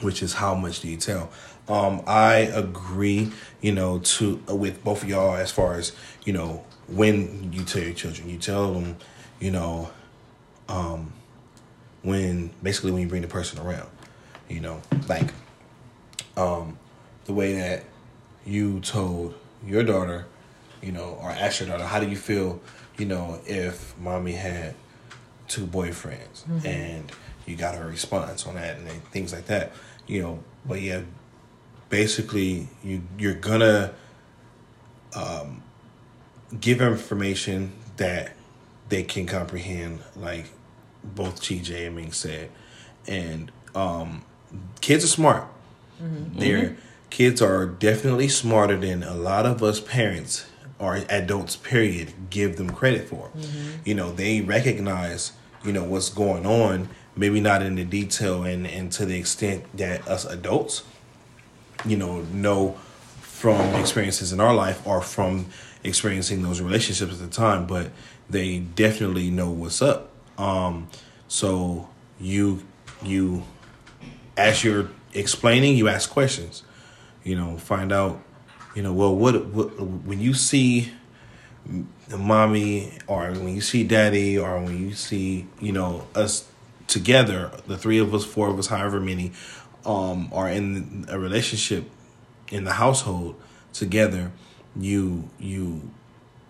[0.00, 1.30] which is how much do you tell?
[1.68, 3.30] Um, I agree,
[3.60, 5.92] you know, to with both of y'all as far as
[6.24, 8.96] you know when you tell your children, you tell them,
[9.40, 9.90] you know,
[10.68, 11.12] um,
[12.02, 13.88] when basically when you bring the person around,
[14.48, 15.32] you know, like
[16.36, 16.78] um,
[17.24, 17.84] the way that
[18.44, 20.26] you told your daughter,
[20.80, 22.60] you know, or asked your daughter, how do you feel,
[22.96, 24.74] you know, if mommy had
[25.48, 27.10] two boyfriends and
[27.46, 29.72] you got a response on that and things like that,
[30.06, 31.02] you know, but yeah,
[31.88, 33.92] basically you you're gonna
[35.14, 35.62] um,
[36.60, 38.32] give information that
[38.88, 40.46] they can comprehend, like
[41.04, 42.50] both TJ and Minx said,
[43.06, 44.22] and um,
[44.80, 45.44] kids are smart.
[46.38, 46.76] Their
[47.10, 50.46] kids are definitely smarter than a lot of us parents
[50.78, 51.56] or adults.
[51.56, 52.12] Period.
[52.30, 53.30] Give them credit for.
[53.84, 55.32] You know, they recognize
[55.64, 56.88] you know what's going on.
[57.16, 60.82] Maybe not in the detail and and to the extent that us adults,
[61.84, 62.76] you know, know
[63.20, 65.46] from experiences in our life or from
[65.84, 67.90] experiencing those relationships at the time, but
[68.28, 70.10] they definitely know what's up.
[70.38, 70.88] Um,
[71.28, 71.88] so
[72.20, 72.62] you
[73.02, 73.44] you
[74.36, 76.62] as you're explaining, you ask questions.
[77.24, 78.22] You know, find out.
[78.76, 80.92] You know, well, what, what when you see
[82.08, 86.46] the mommy or when you see daddy or when you see you know us
[86.86, 89.32] together the three of us four of us however many
[89.84, 91.90] um are in a relationship
[92.52, 93.34] in the household
[93.72, 94.30] together
[94.78, 95.90] you you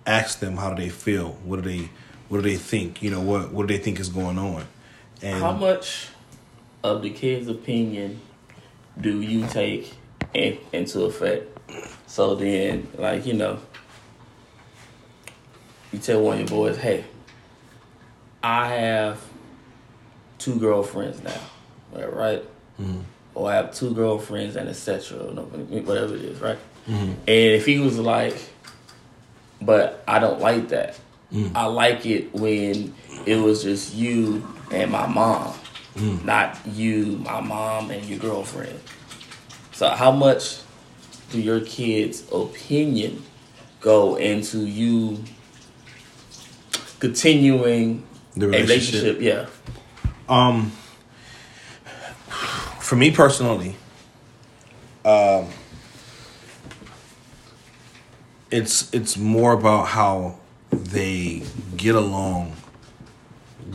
[0.07, 1.33] ask them how do they feel?
[1.45, 1.91] What do they
[2.29, 3.03] what do they think?
[3.03, 4.65] You know what what do they think is going on?
[5.23, 6.09] And How much
[6.83, 8.21] of the kid's opinion
[9.01, 9.95] do you take
[10.35, 11.56] in, into effect?
[12.07, 13.59] So then, like you know,
[15.93, 17.05] you tell one of your boys, "Hey,
[18.43, 19.21] I have
[20.39, 21.41] two girlfriends now,
[21.93, 22.13] right?
[22.13, 22.45] right?
[23.35, 25.19] Or I have two girlfriends and etc.
[25.19, 26.59] or Whatever it is, right?
[26.89, 27.05] Mm-hmm.
[27.05, 28.37] And if he was like,
[29.61, 30.99] "But I don't like that.
[31.33, 31.53] Mm.
[31.55, 32.95] I like it when
[33.27, 35.55] it was just you and my mom."
[35.97, 36.27] Mm.
[36.27, 38.79] not you, my mom, and your girlfriend.
[39.73, 40.59] So, how much
[41.31, 43.23] do your kids' opinion
[43.81, 45.23] go into you
[46.99, 48.05] continuing
[48.37, 49.19] The relationship.
[49.19, 49.51] relationship?
[50.29, 50.35] Yeah.
[50.35, 50.71] Um,
[52.81, 53.77] for me personally,
[55.05, 55.49] um,
[58.51, 60.39] it's it's more about how
[60.71, 61.43] they
[61.77, 62.57] get along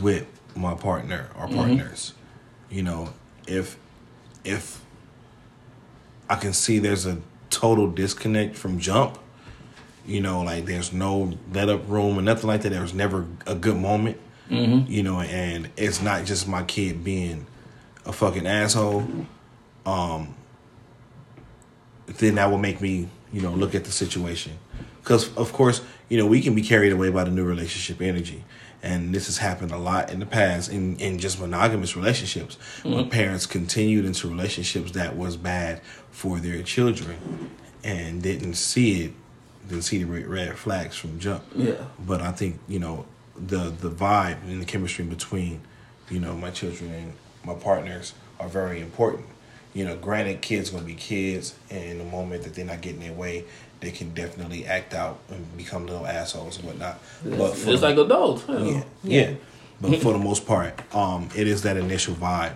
[0.00, 2.14] with my partner or partners.
[2.70, 3.12] You know,
[3.46, 3.76] if
[4.44, 4.80] if
[6.28, 7.18] I can see there's a
[7.62, 9.16] total disconnect from jump,
[10.04, 12.70] you know, like there's no let up room or nothing like that.
[12.70, 14.18] There was never a good moment,
[14.88, 17.46] you know, and it's not just my kid being
[18.04, 19.06] a fucking asshole.
[19.86, 20.34] Um,
[22.06, 24.58] then that will make me, you know, look at the situation.
[25.00, 28.42] Because of course, you know, we can be carried away by the new relationship energy,
[28.82, 32.92] and this has happened a lot in the past in, in just monogamous relationships Mm-hmm.
[32.94, 37.50] when parents continued into relationships that was bad for their children
[37.84, 39.12] and didn't see it
[39.68, 41.74] didn't see the red- red flags from jump Yeah.
[42.06, 45.60] but i think you know the the vibe and the chemistry between
[46.10, 47.12] you know my children and
[47.44, 49.26] my partners are very important
[49.74, 53.00] you know granted kids gonna be kids and in the moment that they're not getting
[53.00, 53.44] their way
[53.82, 57.88] they can definitely act out and become little assholes and whatnot but for Just the-
[57.88, 58.44] like adults.
[58.48, 59.34] yeah, yeah.
[59.80, 62.54] But for the most part, um, it is that initial vibe,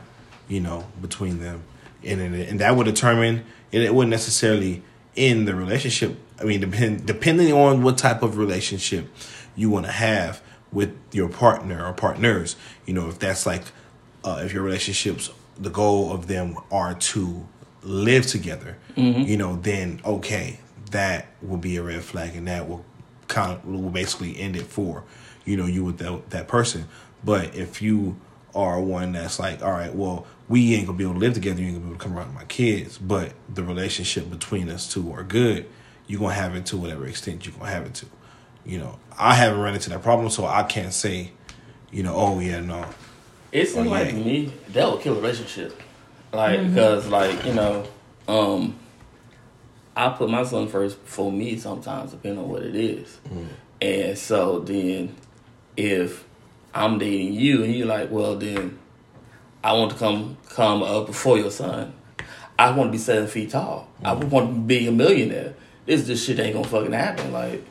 [0.48, 1.64] you know, between them,
[2.04, 3.44] and and, and that would determine.
[3.72, 4.82] And it wouldn't necessarily
[5.16, 6.16] end the relationship.
[6.40, 9.08] I mean, depend, depending on what type of relationship
[9.56, 12.54] you want to have with your partner or partners.
[12.86, 13.64] You know, if that's like,
[14.24, 17.44] uh, if your relationships, the goal of them are to
[17.82, 18.76] live together.
[18.94, 22.84] You know, then okay, that will be a red flag, and that will
[23.28, 25.02] kind of will basically end it for
[25.44, 26.86] you know you with that that person.
[27.24, 28.16] But if you
[28.54, 31.60] are one that's like, all right, well, we ain't gonna be able to live together.
[31.60, 32.98] You ain't gonna be able to come around my kids.
[32.98, 35.66] But the relationship between us two are good.
[36.06, 38.06] You're gonna have it to whatever extent you're gonna have it to.
[38.64, 41.32] You know, I haven't run into that problem, so I can't say,
[41.90, 42.84] you know, oh yeah, no.
[43.52, 44.18] It seems Oh, like yeah.
[44.18, 45.80] me that would kill a relationship.
[46.32, 47.86] Like because like you know,
[48.28, 48.76] um,
[49.96, 53.18] I put my son first before me sometimes, depending on what it is.
[53.26, 53.44] Mm-hmm.
[53.80, 55.16] And so then,
[55.76, 56.24] if
[56.74, 58.78] I'm dating you and you're like, well then,
[59.64, 61.94] I want to come come up before your son.
[62.58, 63.88] I want to be seven feet tall.
[64.04, 64.28] I mm-hmm.
[64.28, 65.54] want to be a millionaire.
[65.86, 67.32] This this shit ain't gonna fucking happen.
[67.32, 67.64] Like,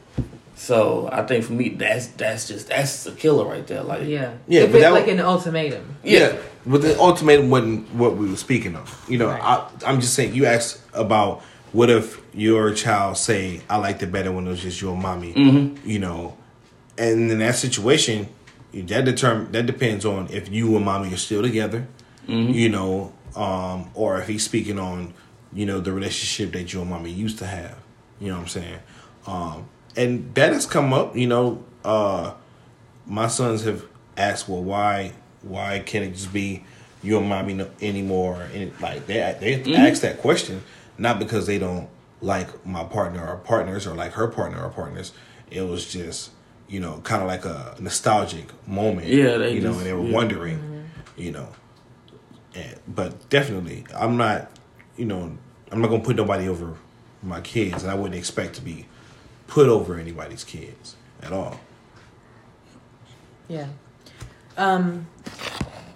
[0.56, 3.84] so I think for me that's that's just that's a killer right there.
[3.84, 4.34] Like, Yeah.
[4.48, 5.96] Yeah, If but it's that like w- an ultimatum.
[6.04, 6.38] yeah.
[6.66, 9.06] But the ultimatum wasn't what we were speaking of.
[9.08, 9.42] You know, Right.
[9.44, 10.34] I, I'm just saying.
[10.34, 11.44] You asked about
[11.76, 15.34] what if your child say, "I liked it better when it was just your mommy."
[15.34, 15.88] Mm-hmm.
[15.88, 16.38] You know,
[16.98, 18.30] and in that situation,
[18.74, 21.86] that determine that depends on if you and mommy are still together.
[22.30, 22.54] Mm-hmm.
[22.54, 25.14] You know, um, or if he's speaking on,
[25.54, 27.78] you know, the relationship that you and mommy used to have.
[28.22, 28.80] You know what I'm saying?
[29.28, 31.18] Um, and that has come up.
[31.18, 32.36] You know, uh,
[33.06, 33.84] my sons have
[34.16, 35.12] asked, well, why
[35.42, 36.64] why can't it just be
[37.04, 38.48] you and mommy no, anymore?
[38.54, 40.64] And like they they ask that question
[40.98, 41.90] not because they don't
[42.22, 45.12] like my partner or partners or like her partner or partners.
[45.52, 46.32] It was just
[46.68, 49.08] you know kind of like a nostalgic moment.
[49.08, 50.14] Yeah, they you know, just- and they were yeah.
[50.14, 51.50] wondering, you know.
[52.56, 54.50] And, but definitely, I'm not,
[54.96, 55.38] you know,
[55.72, 56.76] I'm not gonna put nobody over
[57.22, 58.86] my kids, and I wouldn't expect to be
[59.48, 61.60] put over anybody's kids at all.
[63.48, 63.68] Yeah.
[64.58, 65.08] Um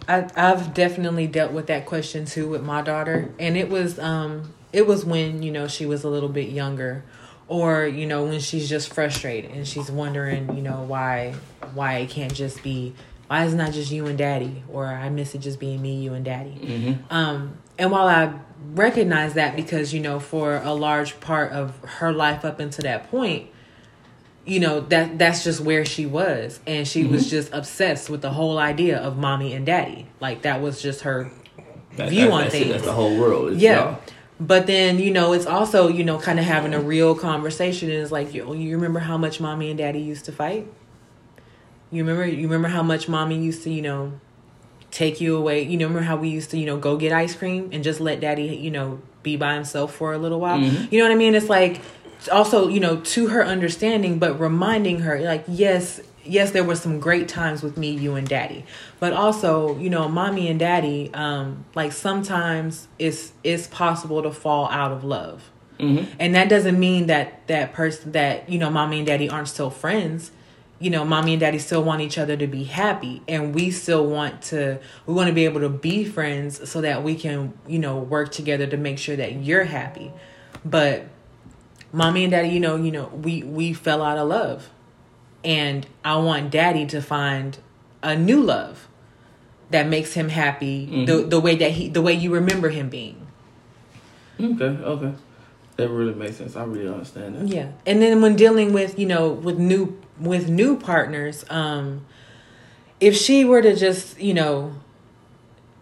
[0.08, 4.54] I I've definitely dealt with that question too with my daughter and it was um
[4.72, 7.04] it was when, you know, she was a little bit younger
[7.48, 11.34] or, you know, when she's just frustrated and she's wondering, you know, why
[11.74, 12.94] why it can't just be
[13.28, 15.96] why is it not just you and daddy or I miss it just being me,
[16.02, 16.98] you and daddy.
[17.10, 18.34] Um and while I
[18.74, 23.10] recognize that because, you know, for a large part of her life up until that
[23.10, 23.50] point,
[24.46, 28.32] you know that that's just where she was and she was just obsessed with the
[28.32, 31.30] whole idea of mommy and daddy like that was just her
[31.98, 32.58] That- view that- on that's it.
[32.60, 33.54] things That's the whole world.
[33.54, 34.00] It's yeah y'all.
[34.40, 38.00] But then you know it's also you know kind of having a real conversation and
[38.02, 40.68] it's like yo you remember how much mommy and daddy used to fight?
[41.92, 44.14] You remember you remember how much mommy used to you know
[44.92, 45.64] take you away?
[45.64, 48.00] You know remember how we used to you know go get ice cream and just
[48.00, 50.60] let daddy you know be by himself for a little while?
[50.60, 50.94] Mm-hmm.
[50.94, 51.36] You know what i mean?
[51.36, 51.82] It's like
[52.32, 57.00] also you know to her understanding but reminding her like yes yes there were some
[57.00, 58.66] great times with me you and daddy.
[59.00, 64.68] But also you know mommy and daddy um like sometimes it's it's possible to fall
[64.70, 65.50] out of love.
[66.20, 69.70] And that doesn't mean that that person that you know mommy and daddy aren't still
[69.70, 70.32] friends.
[70.80, 73.22] You know mommy and daddy still want each other to be happy.
[73.28, 77.04] And we still want to we want to be able to be friends so that
[77.04, 80.12] we can you know work together to make sure that you're happy.
[80.66, 81.06] But
[81.94, 84.70] mommy and daddy you know you know we we fell out of love
[85.44, 87.58] and i want daddy to find
[88.04, 88.88] a new love
[89.70, 93.28] that makes him happy the the way that he the way you remember him being
[94.42, 95.14] Okay, okay.
[95.76, 96.56] That really makes sense.
[96.56, 97.48] I really understand that.
[97.48, 97.72] Yeah.
[97.86, 102.06] And then when dealing with, you know, with new with new partners, um
[103.00, 104.76] if she were to just, you know,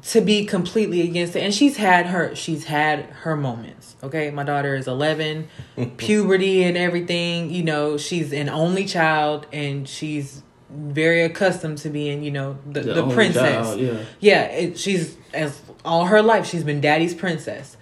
[0.04, 3.96] to be completely against it and she's had her she's had her moments.
[4.04, 4.30] Okay?
[4.32, 5.48] My daughter is 11,
[5.98, 12.24] puberty and everything, you know, she's an only child and she's very accustomed to being,
[12.24, 13.68] you know, the, The the, princess.
[13.68, 14.00] child, yeah.
[14.20, 17.78] Yeah, it, she's as all her life she's been daddy's princess.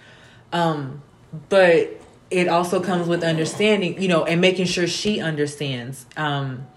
[0.53, 1.01] Um,
[1.49, 1.99] but
[2.31, 6.05] it also comes with understanding, you know, and making sure she understands.
[6.15, 6.67] Um,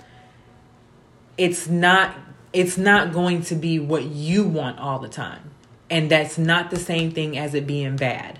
[1.36, 2.16] it's not
[2.53, 5.51] it's not going to be what you want all the time.
[5.90, 8.38] And that's not the same thing as it being bad.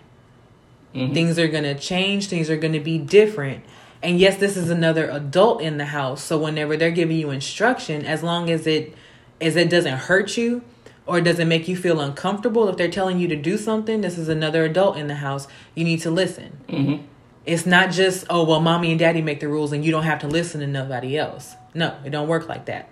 [0.95, 1.15] Mm-hmm.
[1.15, 3.65] Things are going to change, things are going to be different.
[4.03, 6.23] And yes, this is another adult in the house.
[6.23, 8.95] So whenever they're giving you instruction, as long as it
[9.41, 10.63] as it doesn't hurt you
[11.07, 14.29] or doesn't make you feel uncomfortable if they're telling you to do something, this is
[14.29, 15.47] another adult in the house.
[15.75, 16.59] You need to listen.
[16.69, 17.05] Mm-hmm.
[17.47, 20.19] It's not just, oh, well, mommy and daddy make the rules and you don't have
[20.21, 21.55] to listen to nobody else.
[21.73, 22.91] No, it don't work like that.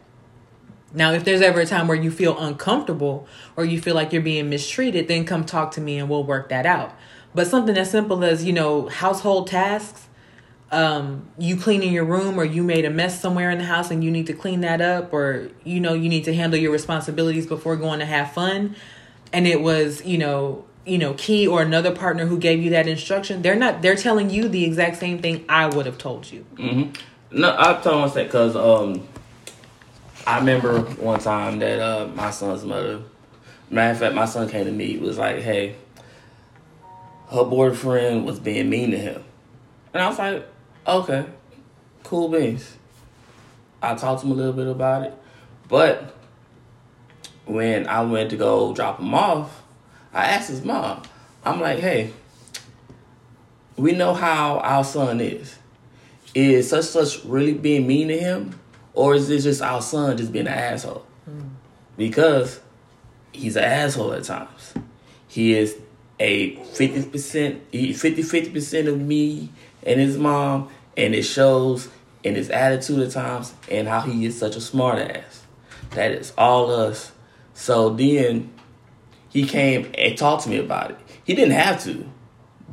[0.93, 3.27] Now, if there's ever a time where you feel uncomfortable
[3.57, 6.49] or you feel like you're being mistreated, then come talk to me and we'll work
[6.49, 6.95] that out.
[7.35, 10.07] But something as simple as, you know, household tasks,
[10.73, 14.03] um, you cleaning your room or you made a mess somewhere in the house and
[14.03, 17.47] you need to clean that up or, you know, you need to handle your responsibilities
[17.47, 18.75] before going to have fun.
[19.33, 22.87] And it was, you know, you know, Key or another partner who gave you that
[22.87, 26.47] instruction, they're not, they're telling you the exact same thing I would have told you.
[26.55, 27.39] Mm-hmm.
[27.41, 29.07] No, I told myself because um,
[30.27, 33.01] I remember one time that uh, my son's mother,
[33.71, 35.77] matter of fact, my son came to me was like, "Hey,
[37.31, 39.23] her boyfriend was being mean to him,"
[39.95, 40.45] and I was like,
[40.87, 41.27] "Okay,
[42.03, 42.77] cool beans."
[43.81, 45.15] I talked to him a little bit about it,
[45.69, 46.17] but
[47.45, 49.63] when I went to go drop him off,
[50.13, 51.03] I asked his mom.
[51.45, 52.11] I'm like, "Hey,
[53.77, 55.57] we know how our son is."
[56.37, 58.61] is such such really being mean to him,
[58.97, 61.07] or is this just our son just being an asshole?
[61.25, 61.41] Hmm.
[61.97, 62.61] Because
[63.33, 64.75] he's an asshole at times.
[65.29, 65.77] He is
[66.19, 69.51] a fifty percent, 50 50 percent of me
[69.83, 71.89] and his mom, and it shows
[72.25, 75.45] in his attitude at times and how he is such a smart ass.
[75.91, 77.13] That is all us.
[77.55, 78.51] So then
[79.29, 80.99] he came and talked to me about it.
[81.25, 82.09] He didn't have to,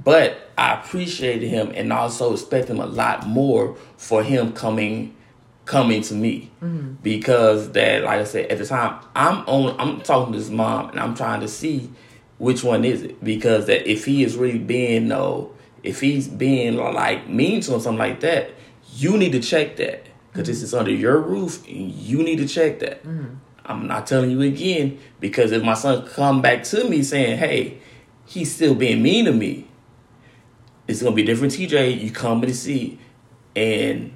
[0.04, 5.13] but I appreciated him and also expect him a lot more for him coming
[5.66, 6.52] coming to me.
[7.02, 10.90] Because that like I said at the time I'm on I'm talking to his mom
[10.90, 11.90] and I'm trying to see
[12.38, 13.24] which one is it.
[13.24, 15.52] Because that if he is really being no
[15.84, 18.52] if he's being uh, like mean to him something like that
[18.96, 20.06] you need to check that.
[20.32, 23.04] Because this is under your roof and you need to check that.
[23.66, 27.80] I'm not telling you again because if my son come back to me saying hey
[28.26, 29.68] he's still being mean to me
[30.88, 31.54] it's gonna be different.
[31.54, 33.00] TJ, you come to see,
[33.56, 34.14] and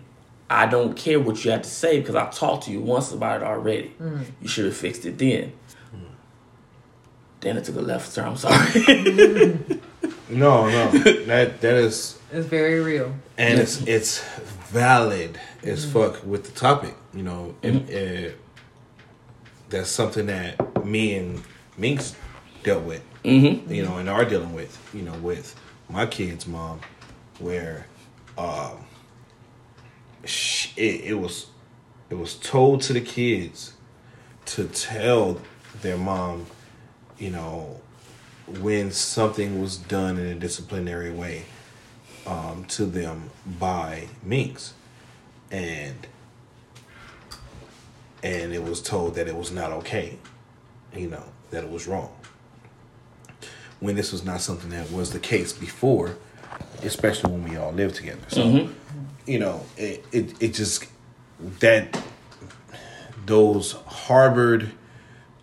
[0.49, 3.41] I don't care what you have to say because I talked to you once about
[3.41, 3.93] it already.
[4.41, 5.53] You should have fixed it then.
[7.41, 8.29] Then I took a left turn.
[8.29, 9.59] I'm sorry.
[10.29, 13.13] No, no, that that is, It's very real.
[13.37, 14.21] and it's it's
[14.71, 16.95] valid as fuck with the topic.
[17.13, 18.31] You know, and uh,
[19.69, 21.41] that's something that me and
[21.77, 22.13] Minx
[22.63, 23.01] dealt with.
[23.23, 23.71] mm-hmm.
[23.71, 25.55] you know, and are dealing with, you know, with
[25.89, 26.81] my kid's mom,
[27.39, 27.85] where
[28.37, 28.86] um, sh
[30.75, 31.47] it, it was
[32.09, 33.73] it was told to the kids
[34.45, 35.41] to tell
[35.81, 36.45] their mom,
[37.17, 37.81] you know,
[38.61, 41.43] when something was done in a disciplinary way
[42.25, 44.73] um, to them by Minx,
[45.51, 46.07] and
[48.23, 50.17] and it was told that it was not okay,
[50.95, 52.13] you know, that it was wrong.
[53.79, 56.17] When this was not something that was the case before,
[56.83, 58.21] especially when we all lived together.
[58.29, 58.41] So,
[59.27, 60.85] you know, it, it it just
[61.59, 62.01] that
[63.25, 64.71] those harbored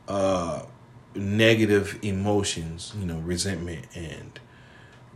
[0.08, 0.62] uh
[1.14, 4.40] negative emotions, you know, resentment and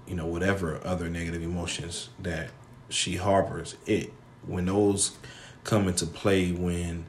[0.06, 2.50] you know whatever other negative emotions that
[2.88, 4.12] she harbors, it
[4.46, 5.16] when those
[5.64, 7.06] come into play when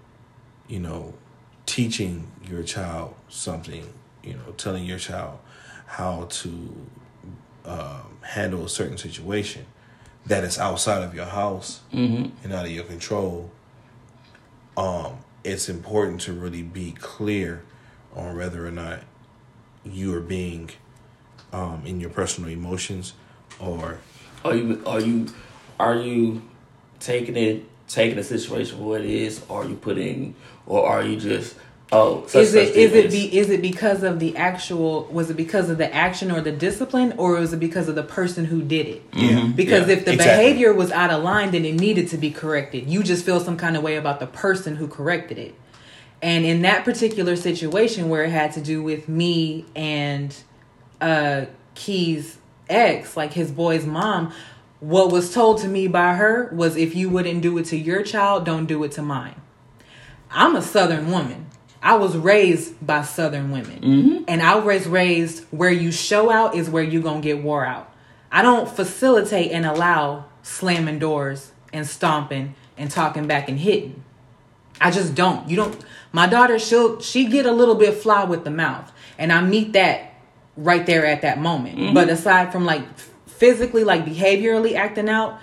[0.67, 1.13] you know
[1.65, 3.93] teaching your child something,
[4.23, 5.39] you know, telling your child
[5.85, 6.75] how to
[7.65, 9.65] um, handle a certain situation
[10.25, 11.81] that is outside of your house
[12.43, 13.51] and out of your control.
[14.77, 17.63] Um, it's important to really be clear
[18.15, 18.99] on whether or not
[19.83, 20.69] you are being
[21.53, 23.13] um, in your personal emotions
[23.59, 23.99] or
[24.45, 25.27] Are you are you
[25.79, 26.41] are you
[26.99, 30.35] taking it taking the situation for what it is, or are you putting,
[30.67, 31.55] or are you just
[31.91, 32.25] oh?
[32.27, 35.29] Such, is it such is thing it be is it because of the actual was
[35.29, 38.45] it because of the action or the discipline or was it because of the person
[38.45, 39.03] who did it?
[39.13, 40.45] Yeah, because yeah, if the exactly.
[40.45, 42.89] behavior was out of line then it needed to be corrected.
[42.89, 45.55] You just feel some kind of way about the person who corrected it.
[46.21, 50.35] And in that particular situation where it had to do with me and
[51.01, 52.37] uh key's
[52.69, 54.33] ex like his boy's mom
[54.79, 58.03] what was told to me by her was if you wouldn't do it to your
[58.03, 59.35] child don't do it to mine.
[60.31, 61.47] I'm a Southern woman.
[61.81, 63.79] I was raised by Southern women.
[64.27, 67.65] And I was raised where you show out is where you going to get wore
[67.65, 67.93] out.
[68.31, 74.03] I don't facilitate and allow slamming doors and stomping and talking back and hitting.
[74.81, 75.49] I just don't.
[75.49, 75.85] You don't.
[76.11, 79.73] My daughter, she'll she get a little bit fly with the mouth, and I meet
[79.73, 80.13] that
[80.55, 81.77] right there at that moment.
[81.77, 81.93] Mm-hmm.
[81.93, 82.83] But aside from like
[83.27, 85.39] physically, like behaviorally acting out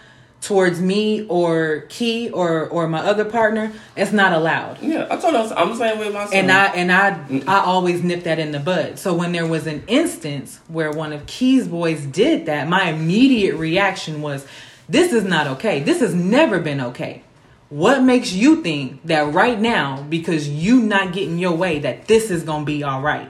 [0.47, 4.81] towards me or Key or or my other partner, it's not allowed.
[4.81, 6.35] Yeah, I told her I'm the same way with my son.
[6.35, 7.19] And I and I
[7.49, 8.97] I always nip that in the bud.
[8.99, 13.57] So when there was an instance where one of Key's boys did that, my immediate
[13.57, 14.47] reaction was,
[14.89, 15.81] "This is not okay.
[15.81, 17.23] This has never been okay.
[17.69, 22.31] What makes you think that right now, because you not getting your way, that this
[22.31, 23.29] is gonna be all right?"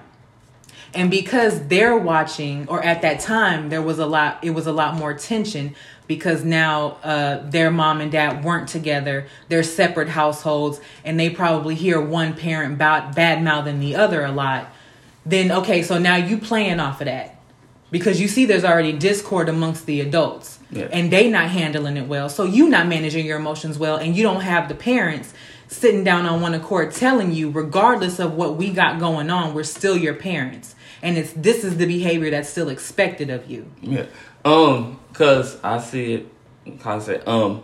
[0.92, 4.38] And because they're watching, or at that time, there was a lot.
[4.42, 5.74] It was a lot more tension
[6.06, 9.26] because now uh, their mom and dad weren't together.
[9.48, 14.32] They're separate households, and they probably hear one parent bad bad mouthing the other a
[14.32, 14.68] lot.
[15.24, 17.40] Then okay, so now you playing off of that
[17.90, 20.88] because you see there's already discord amongst the adults, Yeah.
[20.92, 22.28] and they not handling it well.
[22.28, 25.32] So you not managing your emotions well, and you don't have the parents
[25.68, 29.64] sitting down on one accord telling you, regardless of what we got going on, we're
[29.64, 30.74] still your parents.
[31.02, 33.70] And it's this is the behavior that's still expected of you.
[33.82, 34.06] Yeah.
[34.44, 36.28] Um, cause I see it.
[36.80, 37.62] Cause I say, um,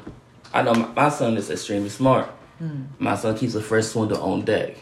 [0.55, 2.29] I know my, my son is extremely smart.
[2.59, 2.85] Hmm.
[2.99, 4.77] My son keeps a fresh swindle on deck.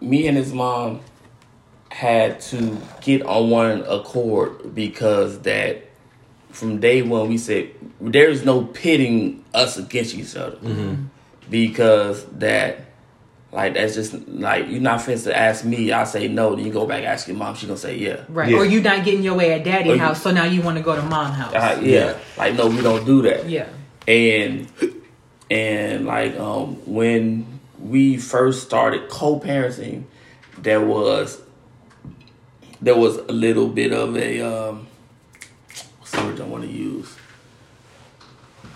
[0.00, 1.00] Me and his mom
[1.90, 5.84] had to get on one accord because that
[6.50, 7.70] from day one we said
[8.00, 10.94] there is no pitting us against each other mm-hmm.
[10.94, 11.04] hmm.
[11.48, 12.89] because that
[13.52, 16.72] like that's just like you're not finna to ask me I say no then you
[16.72, 18.48] go back ask your mom she gonna say yeah Right.
[18.50, 18.58] Yeah.
[18.58, 20.76] Or you not getting your way at daddy Or you- house, so now you want
[20.78, 21.52] to go to mom house.
[21.54, 22.04] Uh, yeah.
[22.06, 22.18] Yeah.
[22.38, 23.48] Like no, we don't do that.
[23.48, 23.66] yeah.
[24.06, 24.68] And
[25.50, 30.04] and like um when we first started co-parenting,
[30.58, 31.40] there was
[32.80, 34.86] there was a little bit of a um
[35.98, 37.16] what's the word I want to use.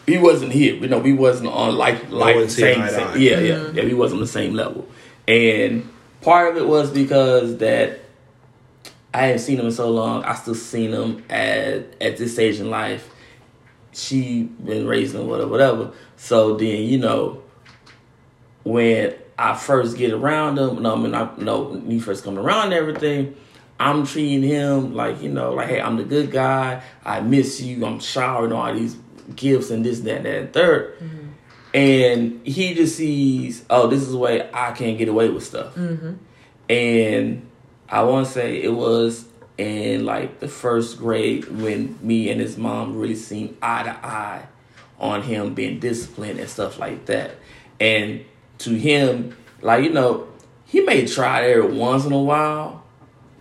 [0.06, 0.74] He wasn't here.
[0.74, 3.78] You know, we wasn't on like like wasn't same, eye to same yeah, yeah, mm-hmm.
[3.78, 3.84] yeah.
[3.84, 4.86] We wasn't on the same level.
[5.26, 5.88] And
[6.20, 8.00] part of it was because that
[9.14, 10.24] I hadn't seen him in so long.
[10.24, 13.08] I still seen him at at this stage in life.
[13.92, 15.92] She been raising him, whatever, whatever.
[16.16, 17.42] So then you know,
[18.64, 22.38] when I first get around him, no, I mean, I know when he first come
[22.38, 23.36] around and everything.
[23.78, 26.82] I'm treating him like you know, like hey, I'm the good guy.
[27.04, 27.84] I miss you.
[27.86, 28.96] I'm showering all these
[29.34, 31.24] gifts and this, that, that, and 3rd mm-hmm.
[31.74, 35.74] And he just sees, oh, this is the way I can't get away with stuff.
[35.74, 36.12] Mm-hmm.
[36.70, 37.50] And
[37.88, 39.26] I want to say it was
[39.58, 44.46] in like the first grade when me and his mom really seen eye to eye
[45.00, 47.32] on him being disciplined and stuff like that.
[47.80, 48.24] And
[48.58, 50.28] to him, like, you know,
[50.66, 52.84] he may try it every once in a while,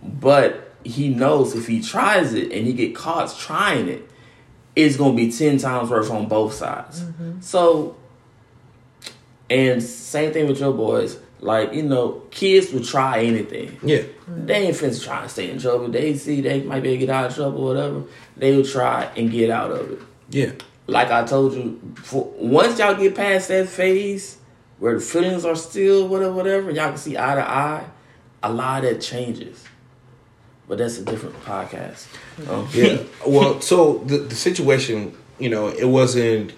[0.02, 4.08] but he knows if he tries it and he get caught trying it,
[4.76, 7.00] it's gonna be ten times worse on both sides.
[7.00, 7.40] Mm-hmm.
[7.40, 7.96] So
[9.50, 11.18] and same thing with your boys.
[11.40, 13.76] Like, you know, kids will try anything.
[13.82, 14.04] Yeah.
[14.26, 15.88] They ain't finna try to stay in trouble.
[15.88, 18.04] They see they might be able to get out of trouble or whatever.
[18.36, 19.98] They will try and get out of it.
[20.30, 20.52] Yeah.
[20.86, 24.38] Like I told you, for, once y'all get past that phase
[24.78, 27.84] where the feelings are still whatever, whatever, and y'all can see eye to eye,
[28.42, 29.64] a lot of that changes.
[30.66, 32.06] But that's a different podcast.
[32.48, 33.02] Um, Yeah.
[33.26, 36.52] well, so the the situation, you know, it wasn't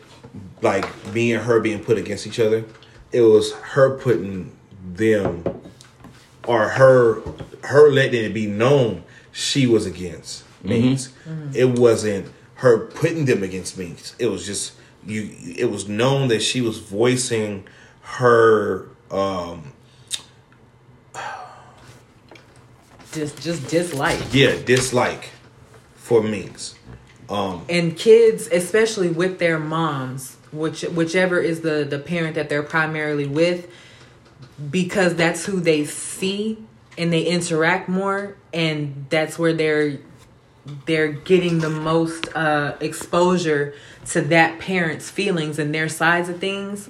[0.63, 2.65] like me and her being put against each other.
[3.13, 4.53] It was her putting
[4.95, 5.45] them
[6.47, 7.21] or her
[7.65, 9.03] her letting it be known
[9.33, 11.13] she was against Minx.
[11.53, 14.15] It wasn't her putting them against Minx.
[14.19, 14.73] It was just
[15.05, 17.67] you it was known that she was voicing
[18.03, 19.73] her um
[23.17, 24.21] Just just dislike.
[24.33, 25.31] yeah, dislike
[25.95, 26.75] for Minx.
[27.29, 32.63] Um and kids especially with their moms which whichever is the the parent that they're
[32.63, 33.69] primarily with
[34.71, 36.59] because that's who they see
[36.97, 39.99] and they interact more and that's where they're
[40.87, 43.75] they're getting the most uh exposure
[44.07, 46.89] to that parent's feelings and their sides of things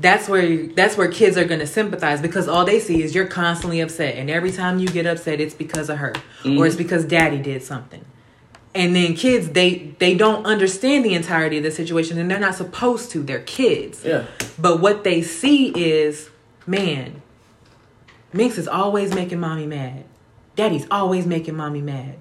[0.00, 3.26] that's where that's where kids are going to sympathize because all they see is you're
[3.26, 6.12] constantly upset and every time you get upset it's because of her
[6.44, 8.04] or it's because daddy did something.
[8.74, 12.56] And then kids they they don't understand the entirety of the situation and they're not
[12.56, 14.04] supposed to they're kids.
[14.04, 14.24] Yeah.
[14.58, 16.28] but what they see is
[16.66, 17.22] man
[18.32, 20.04] minx is always making mommy mad.
[20.56, 22.16] Daddy's always making mommy mad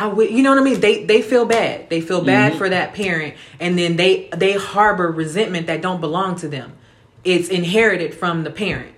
[0.00, 0.80] I would, you know what I mean?
[0.80, 1.90] They they feel bad.
[1.90, 6.36] They feel bad for that parent, and then they they harbor resentment that don't belong
[6.36, 6.72] to them.
[7.24, 8.94] It's inherited from the parent,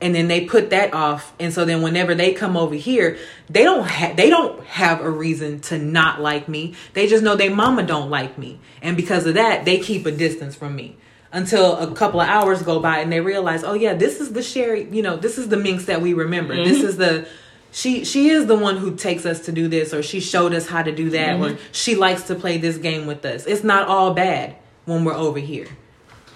[0.00, 1.32] and then they put that off.
[1.40, 3.18] And so then whenever they come over here,
[3.50, 6.74] they don't have they don't have a reason to not like me.
[6.94, 10.12] They just know their mama don't like me, and because of that, they keep a
[10.12, 10.96] distance from me.
[11.32, 14.42] until a couple of hours go by and they realize, oh yeah, this is the
[14.42, 16.54] Sherry, you know, this is the Minx that we remember.
[16.54, 16.68] Mm-hmm.
[16.68, 17.26] This is the
[17.72, 20.68] she she is the one who takes us to do this or she showed us
[20.68, 21.56] how to do that mm-hmm.
[21.56, 23.46] or she likes to play this game with us.
[23.46, 25.66] It's not all bad when we're over here.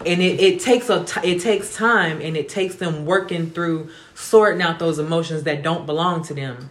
[0.05, 3.91] And it, it takes a t- it takes time and it takes them working through
[4.14, 6.70] sorting out those emotions that don't belong to them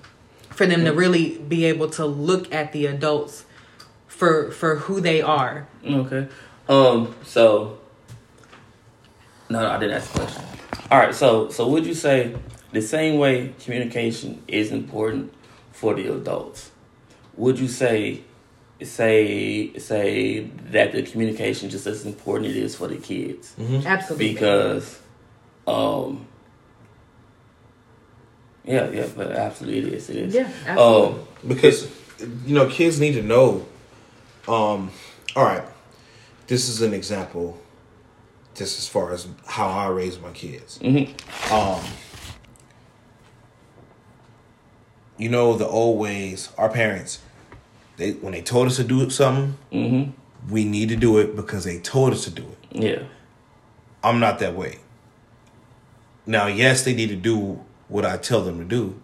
[0.49, 0.87] for them mm-hmm.
[0.87, 3.45] to really be able to look at the adults
[4.07, 5.67] for for who they are.
[5.87, 6.27] Okay.
[6.67, 7.77] Um so
[9.47, 10.43] no, no, I didn't ask the question.
[10.89, 12.35] All right, so so would you say
[12.75, 15.33] the same way communication is important
[15.71, 16.71] for the adults?
[17.37, 18.21] Would you say
[18.83, 23.55] say say that the communication just as important it is for the kids?
[23.57, 23.87] Mm-hmm.
[23.87, 24.33] Absolutely.
[24.33, 24.99] Because
[25.67, 26.27] um
[28.65, 30.09] yeah, yeah, but absolutely it is.
[30.09, 30.33] It is.
[30.33, 31.19] Yeah, absolutely.
[31.19, 31.89] Um, because
[32.45, 33.65] you know, kids need to know
[34.47, 34.91] um
[35.35, 35.63] all right.
[36.47, 37.59] This is an example
[38.53, 40.79] just as far as how I raise my kids.
[40.79, 41.53] Mm-hmm.
[41.53, 41.83] Um,
[45.17, 46.49] you know the old ways.
[46.57, 47.19] Our parents,
[47.97, 50.51] they when they told us to do something, mm-hmm.
[50.51, 52.81] we need to do it because they told us to do it.
[52.81, 53.03] Yeah,
[54.03, 54.79] I'm not that way.
[56.25, 58.99] Now, yes, they need to do what I tell them to do.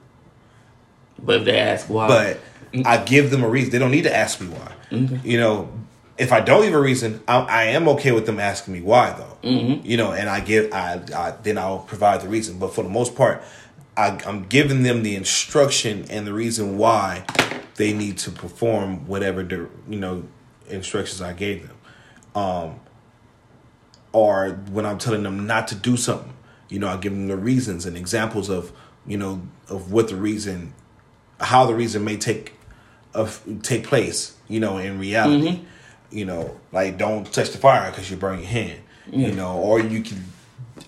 [1.20, 3.72] But if they ask why, but I give them a reason.
[3.72, 4.72] They don't need to ask me why.
[4.89, 5.28] Mm-hmm.
[5.28, 5.70] You know,
[6.18, 9.12] if I don't give a reason, I, I am okay with them asking me why,
[9.12, 9.38] though.
[9.47, 9.86] Mm-hmm.
[9.86, 12.59] You know, and I give, I, I then I'll provide the reason.
[12.59, 13.43] But for the most part,
[14.02, 17.26] I, I'm giving them the instruction and the reason why
[17.76, 20.24] they need to perform whatever the you know
[20.68, 21.78] instructions I gave them.
[22.34, 22.80] Um,
[24.14, 26.34] or when I'm telling them not to do something,
[26.70, 28.72] you know, I give them the reasons and examples of
[29.06, 30.74] you know of what the reason,
[31.39, 32.54] how the reason may take,
[33.14, 35.49] of take place, you know, in reality.
[35.49, 35.66] Mm-hmm
[36.12, 38.80] you know, like don't touch the fire because you burn your hand,
[39.10, 39.28] yeah.
[39.28, 40.24] you know, or you can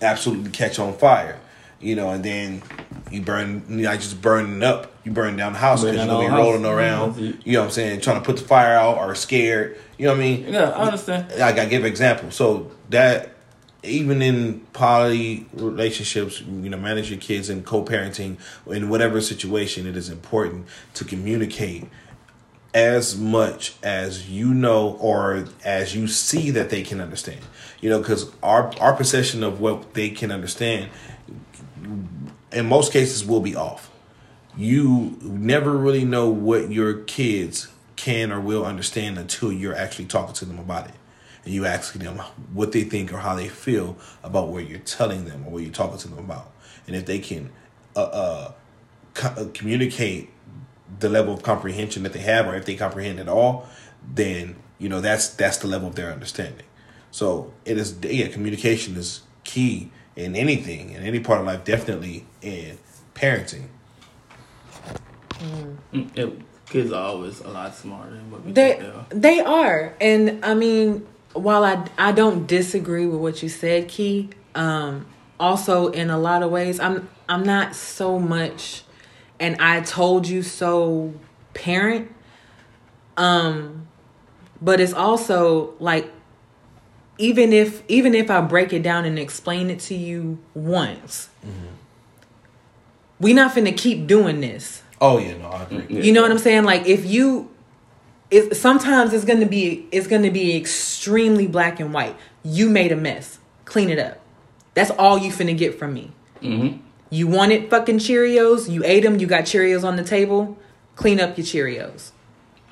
[0.02, 1.40] absolutely catch on fire,
[1.84, 2.62] you know, and then
[3.10, 6.28] you burn, you know, just burning up, you burn down the house because you're gonna
[6.28, 7.40] be rolling around, mm-hmm.
[7.44, 10.12] you know what I'm saying, trying to put the fire out or scared, you know
[10.12, 10.52] what I mean?
[10.52, 11.30] Yeah, I understand.
[11.30, 12.30] Like I gotta give an example.
[12.30, 13.34] So that
[13.82, 19.96] even in poly relationships, you know, manage your kids and co-parenting in whatever situation, it
[19.96, 21.86] is important to communicate
[22.72, 27.40] as much as you know or as you see that they can understand.
[27.80, 30.90] You know, because our our perception of what they can understand,
[32.54, 33.90] in most cases, will be off.
[34.56, 40.34] You never really know what your kids can or will understand until you're actually talking
[40.34, 40.94] to them about it.
[41.44, 42.18] And you asking them
[42.52, 45.72] what they think or how they feel about what you're telling them or what you're
[45.72, 46.50] talking to them about.
[46.86, 47.50] And if they can
[47.94, 48.52] uh, uh,
[49.12, 50.30] co- uh, communicate
[51.00, 53.66] the level of comprehension that they have, or if they comprehend at all,
[54.14, 56.66] then you know that's that's the level of their understanding.
[57.10, 62.26] So it is yeah, communication is key in anything in any part of life, definitely
[62.42, 62.78] in
[63.14, 63.66] parenting.
[65.92, 66.16] Mm.
[66.16, 69.06] It, kids are always a lot smarter than what we they, think they are.
[69.10, 74.30] They are, and I mean, while I I don't disagree with what you said, Key.
[74.54, 75.06] Um,
[75.40, 78.84] also, in a lot of ways, I'm I'm not so much
[79.40, 81.14] and I told you so
[81.52, 82.12] parent.
[83.16, 83.88] Um
[84.60, 86.10] but it's also like
[87.18, 91.74] even if even if I break it down and explain it to you once, mm-hmm.
[93.20, 94.82] we not finna keep doing this.
[95.00, 96.02] Oh yeah, no, I agree.
[96.02, 96.64] You know what I'm saying?
[96.64, 97.50] Like if you
[98.30, 102.16] it, sometimes it's gonna be it's gonna be extremely black and white.
[102.42, 103.38] You made a mess.
[103.64, 104.20] Clean it up.
[104.74, 106.10] That's all you finna get from me.
[106.42, 106.78] Mm-hmm.
[107.10, 110.58] You wanted fucking Cheerios, you ate them, you got Cheerios on the table,
[110.96, 112.10] clean up your Cheerios.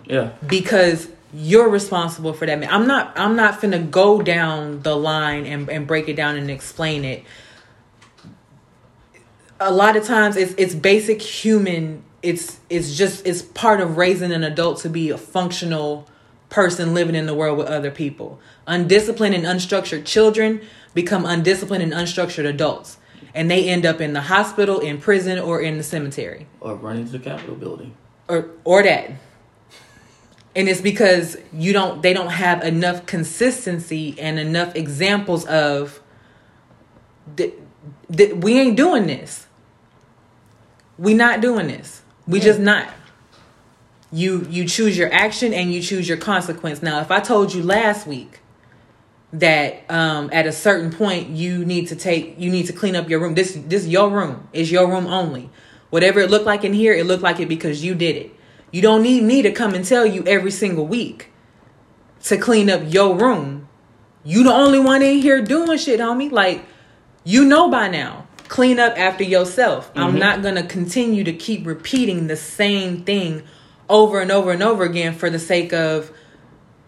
[0.05, 0.33] Yeah.
[0.47, 2.73] Because you're responsible for that.
[2.73, 6.51] I'm not I'm not finna go down the line and, and break it down and
[6.51, 7.25] explain it.
[9.61, 14.33] A lot of times it's it's basic human it's it's just it's part of raising
[14.33, 16.09] an adult to be a functional
[16.49, 18.39] person living in the world with other people.
[18.67, 20.61] Undisciplined and unstructured children
[20.95, 22.99] become undisciplined and unstructured adults
[23.35, 27.07] and they end up in the hospital, in prison, or in the cemetery, or running
[27.07, 27.95] to the Capitol building,
[28.29, 29.11] or or that.
[30.55, 36.01] And it's because you don't they don't have enough consistency and enough examples of
[37.37, 39.47] that we ain't doing this.
[40.99, 42.03] We not doing this.
[42.27, 42.45] We yeah.
[42.45, 42.89] just not.
[44.13, 46.83] You you choose your action and you choose your consequence.
[46.83, 48.41] Now, if I told you last week
[49.33, 53.09] that um, at a certain point you need to take you need to clean up
[53.09, 53.35] your room.
[53.35, 54.49] This this your room.
[54.53, 55.49] Is your room only.
[55.91, 58.33] Whatever it looked like in here, it looked like it because you did it.
[58.73, 61.31] You don't need me to come and tell you every single week
[62.25, 63.69] to clean up your room
[64.25, 66.31] You the only one in here doing shit, homie.
[66.33, 66.65] Like,
[67.25, 68.27] you know by now.
[68.49, 69.91] Clean up after yourself.
[69.97, 70.19] I'm Mm-hmm.
[70.19, 73.43] not gonna continue to keep repeating the same thing
[73.89, 76.13] over and over and over again for the sake of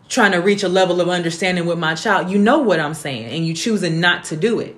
[0.08, 2.30] trying to reach a level of understanding with my child.
[2.30, 4.76] You know what I'm saying, and you choosing not to do it.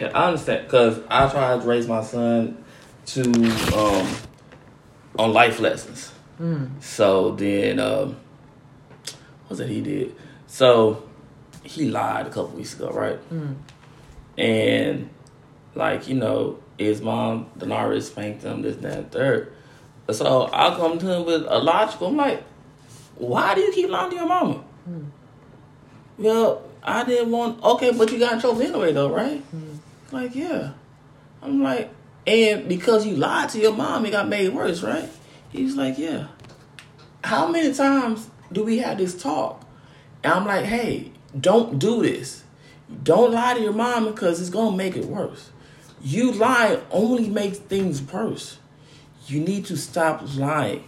[0.00, 2.62] Yeah, I understand because I tried to raise my son
[3.06, 3.22] to
[3.76, 4.08] um
[5.18, 6.12] on life lessons.
[6.80, 8.16] So then, um,
[9.48, 10.14] what's that he did?
[10.46, 11.02] So
[11.62, 13.18] he lied a couple weeks ago, right?
[14.38, 15.08] And
[15.74, 19.52] like you know, his mom Denara spanked him this, that, and third.
[20.10, 22.08] So I'll come to him with a logical.
[22.08, 22.44] I'm like,
[23.16, 24.62] why do you keep lying to your mama?
[26.18, 27.62] Well, I didn't want.
[27.62, 29.42] Okay, but you got in trouble anyway, though, right?
[30.12, 30.72] Like, yeah.
[31.42, 31.90] I'm like,
[32.26, 35.08] and because you lied to your mom, it got made worse, right?
[35.50, 36.26] He's like, yeah.
[37.22, 39.64] How many times do we have this talk?
[40.24, 42.42] And I'm like, hey, don't do this.
[43.02, 45.50] Don't lie to your mom because it's gonna make it worse.
[46.02, 48.58] You lie only makes things worse.
[49.26, 50.84] You need to stop lying.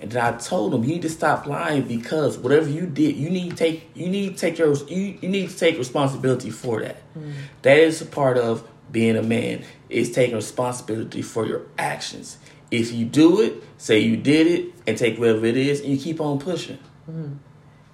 [0.00, 3.50] And I told him you need to stop lying because whatever you did, you need
[3.50, 6.96] to take you need to take your you, you need to take responsibility for that.
[7.16, 7.32] Mm.
[7.62, 12.38] That is a part of being a man is taking responsibility for your actions.
[12.70, 15.98] If you do it, say you did it, and take whatever it is, and you
[15.98, 16.78] keep on pushing.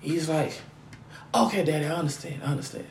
[0.01, 0.61] He's like,
[1.34, 2.86] okay, daddy, I understand, I understand.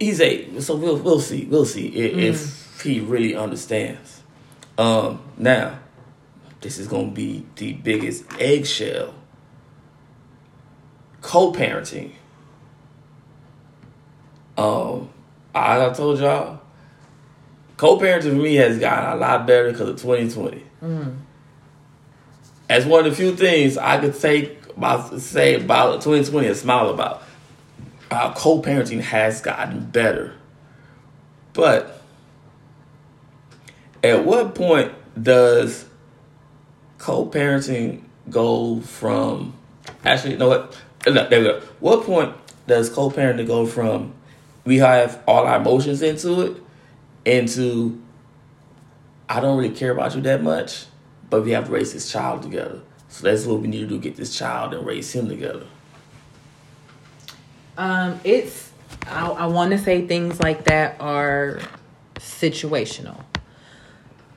[0.00, 4.22] He's eight, so we'll we'll see, we'll see if, if he really understands.
[4.76, 5.78] Um, now,
[6.60, 9.14] this is gonna be the biggest eggshell.
[11.22, 12.10] Co-parenting.
[14.58, 15.10] Um,
[15.54, 16.60] I told y'all,
[17.76, 20.62] co-parenting for me has gotten a lot better because of 2020.
[20.82, 21.16] Mm.
[22.68, 26.90] As one of the few things I could take about say about 2020 and smile
[26.90, 27.22] about,
[28.10, 30.34] how co-parenting has gotten better.
[31.52, 32.02] But
[34.02, 35.86] at what point does
[36.98, 39.54] co-parenting go from
[40.04, 40.76] actually you know what
[41.06, 41.60] no, there we go.
[41.80, 42.34] What point
[42.66, 44.14] does co-parenting go from
[44.64, 46.62] we have all our emotions into it
[47.24, 48.00] into
[49.28, 50.84] I don't really care about you that much,
[51.30, 52.82] but we have to raise this child together.
[53.08, 55.66] So that's what we need to do: get this child and raise him together.
[57.76, 58.70] Um, it's
[59.06, 61.60] I, I want to say things like that are
[62.16, 63.22] situational.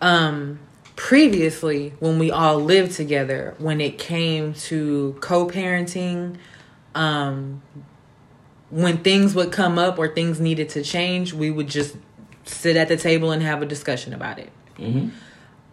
[0.01, 0.59] Um,
[0.95, 6.38] previously, when we all lived together, when it came to co-parenting,
[6.95, 7.61] um,
[8.70, 11.95] when things would come up or things needed to change, we would just
[12.43, 14.49] sit at the table and have a discussion about it.
[14.78, 15.09] Mm-hmm.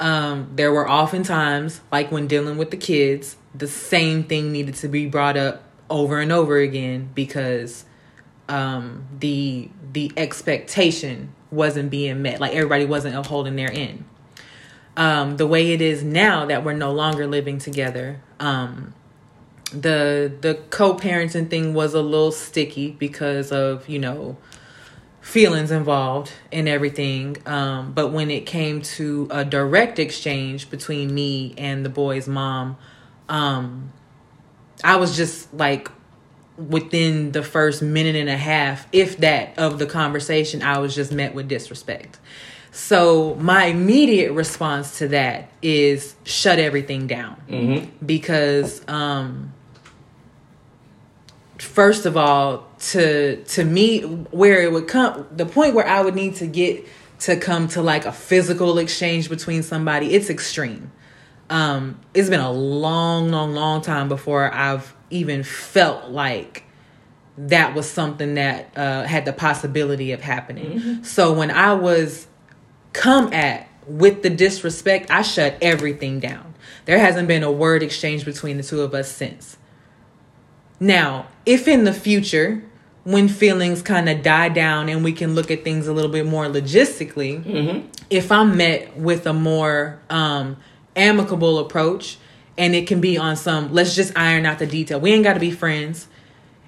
[0.01, 4.75] Um, there were often times, like when dealing with the kids, the same thing needed
[4.77, 7.85] to be brought up over and over again because
[8.49, 12.41] um, the the expectation wasn't being met.
[12.41, 14.05] Like everybody wasn't upholding their end.
[14.97, 18.95] Um, the way it is now that we're no longer living together, um,
[19.81, 24.37] the the co-parenting thing was a little sticky because of you know
[25.20, 27.37] feelings involved and everything.
[27.47, 32.77] Um, but when it came to a direct exchange between me and the boy's mom,
[33.29, 33.91] um,
[34.83, 35.89] I was just like
[36.59, 41.11] within the first minute and a half, if that, of the conversation, I was just
[41.11, 42.20] met with disrespect.
[42.70, 48.05] So my immediate response to that is shut everything down Mm-hmm.
[48.07, 49.53] because um
[51.59, 56.15] first of all to to me where it would come the point where I would
[56.15, 56.87] need to get
[57.21, 60.91] to come to like a physical exchange between somebody it's extreme
[61.51, 66.65] um it's been a long long long time before I've even felt like
[67.39, 72.27] that was something that uh had the possibility of happening so when I was
[72.93, 76.55] come at with the disrespect, I shut everything down.
[76.87, 79.57] There hasn't been a word exchange between the two of us since.
[80.81, 82.62] Now, if in the future,
[83.05, 86.27] when feelings kind of die down and we can look at things a little bit
[86.27, 90.57] more logistically, if I'm met with a more um,
[90.97, 92.18] amicable approach
[92.57, 95.01] and it can be on some, let's just iron out the detail.
[95.01, 96.09] We ain't got to be friends.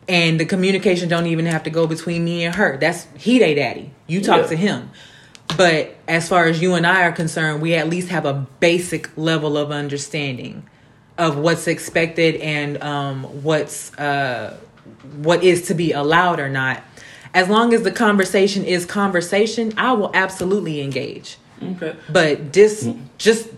[0.09, 2.77] And the communication don't even have to go between me and her.
[2.77, 3.91] That's he they daddy.
[4.07, 4.47] You talk Yeah.
[4.49, 4.91] to him.
[5.57, 9.11] But as far as you and I are concerned, we at least have a basic
[9.17, 10.65] level of understanding
[11.19, 14.57] of what's expected and um, what's uh,
[15.17, 16.83] what is to be allowed or not.
[17.35, 21.39] As long as the conversation is conversation, I will absolutely engage.
[21.63, 21.97] Okay.
[22.11, 22.89] But dis
[23.19, 23.49] just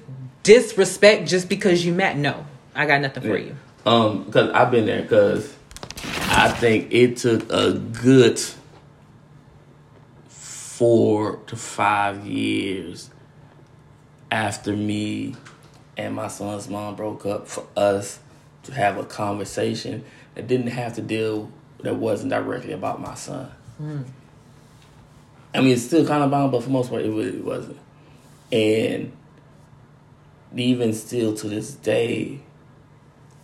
[0.42, 3.56] disrespect just because you met, no, I got nothing for you.
[3.86, 5.02] Um, because I've been there.
[5.02, 5.54] Because
[6.30, 8.40] I think it took a good
[10.28, 13.11] four to five years
[14.30, 15.34] after me
[15.99, 18.20] and my son's mom broke up for us
[18.62, 20.05] to have a conversation
[20.36, 23.51] that didn't have to deal that wasn't directly about my son.
[23.76, 24.03] Hmm.
[25.53, 27.78] I mean, it's still kind of bound, but for most part, it really wasn't.
[28.53, 29.12] And
[30.57, 32.40] even still to this day,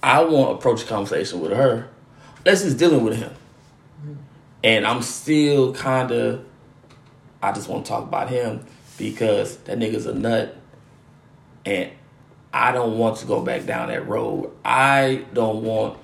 [0.03, 1.89] I won't approach a conversation with her.
[2.47, 3.33] Let's just dealing with him.
[4.03, 4.15] Hmm.
[4.63, 6.45] And I'm still kind of,
[7.43, 8.65] I just want to talk about him
[8.97, 10.57] because that nigga's a nut.
[11.67, 11.91] And
[12.55, 14.53] I don't want to go back down that road.
[14.65, 15.99] I don't want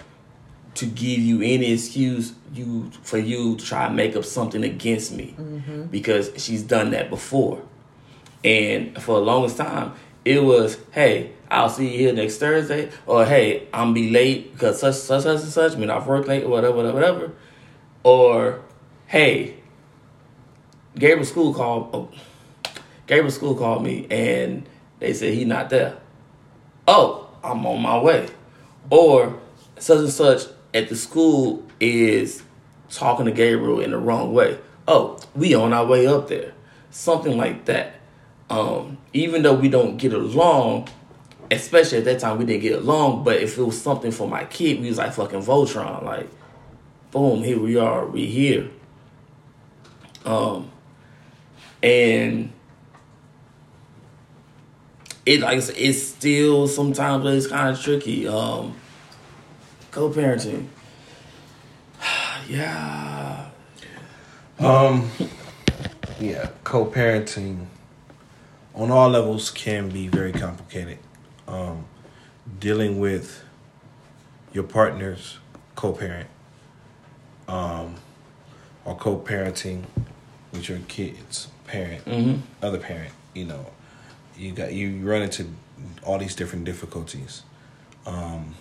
[0.75, 5.13] to give you any excuse you for you to try and make up something against
[5.13, 5.85] me mm-hmm.
[5.85, 7.63] because she's done that before.
[8.43, 9.93] And for the longest time,
[10.25, 14.81] it was, hey, I'll see you here next Thursday, or hey, I'm be late because
[14.81, 17.33] such such such and such, mean I've worked late, whatever, whatever, whatever.
[18.03, 18.61] Or
[19.07, 19.55] hey,
[20.99, 22.09] Gabriel School called oh,
[23.07, 25.99] Gabriel School called me and they said he not there.
[26.93, 28.27] Oh, I'm on my way.
[28.91, 29.39] Or
[29.79, 30.43] such and such
[30.75, 32.43] at the school is
[32.91, 34.59] talking to Gabriel in the wrong way.
[34.89, 36.53] Oh, we on our way up there.
[36.91, 37.95] Something like that.
[38.51, 40.89] Um, even though we don't get along,
[41.49, 44.45] especially at that time we didn't get along, but if it was something for my
[44.47, 46.29] kid, we was like fucking Voltron, like
[47.13, 48.69] boom, here we are, we here.
[50.25, 50.73] Um
[51.85, 52.53] and
[55.31, 58.27] it like I it's still sometimes it's kind of tricky.
[58.27, 58.75] Um,
[59.93, 60.67] co-parenting,
[62.49, 63.47] yeah,
[64.59, 65.11] Um,
[66.21, 67.67] yeah, co-parenting
[68.75, 70.99] on all levels can be very complicated.
[71.49, 71.85] Um,
[72.59, 73.43] dealing with
[74.53, 75.39] your partner's
[75.77, 76.29] co-parent,
[77.49, 77.95] um,
[78.85, 79.85] or co-parenting
[80.53, 82.41] with your kid's parent, Mhm.
[82.63, 83.13] other parent.
[83.35, 83.67] You know,
[84.41, 85.47] you got you run into
[86.03, 87.43] all these different difficulties,
[88.07, 88.55] um,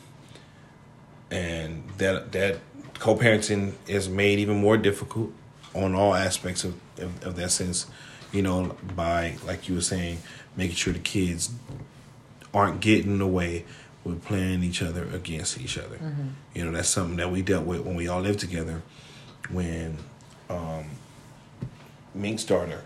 [1.32, 2.60] and that that
[2.96, 5.32] co-parenting is made even more difficult
[5.74, 7.88] on all aspects of, of, of that sense.
[8.34, 10.20] You know, by like you were saying,
[10.56, 11.52] making sure the kids
[12.54, 13.66] aren't getting in the way
[14.04, 15.98] with playing each other against each other.
[16.54, 18.82] You know, that's something that we dealt with when we all lived together.
[19.50, 19.98] When
[20.50, 20.86] um,
[22.14, 22.84] Minx's daughter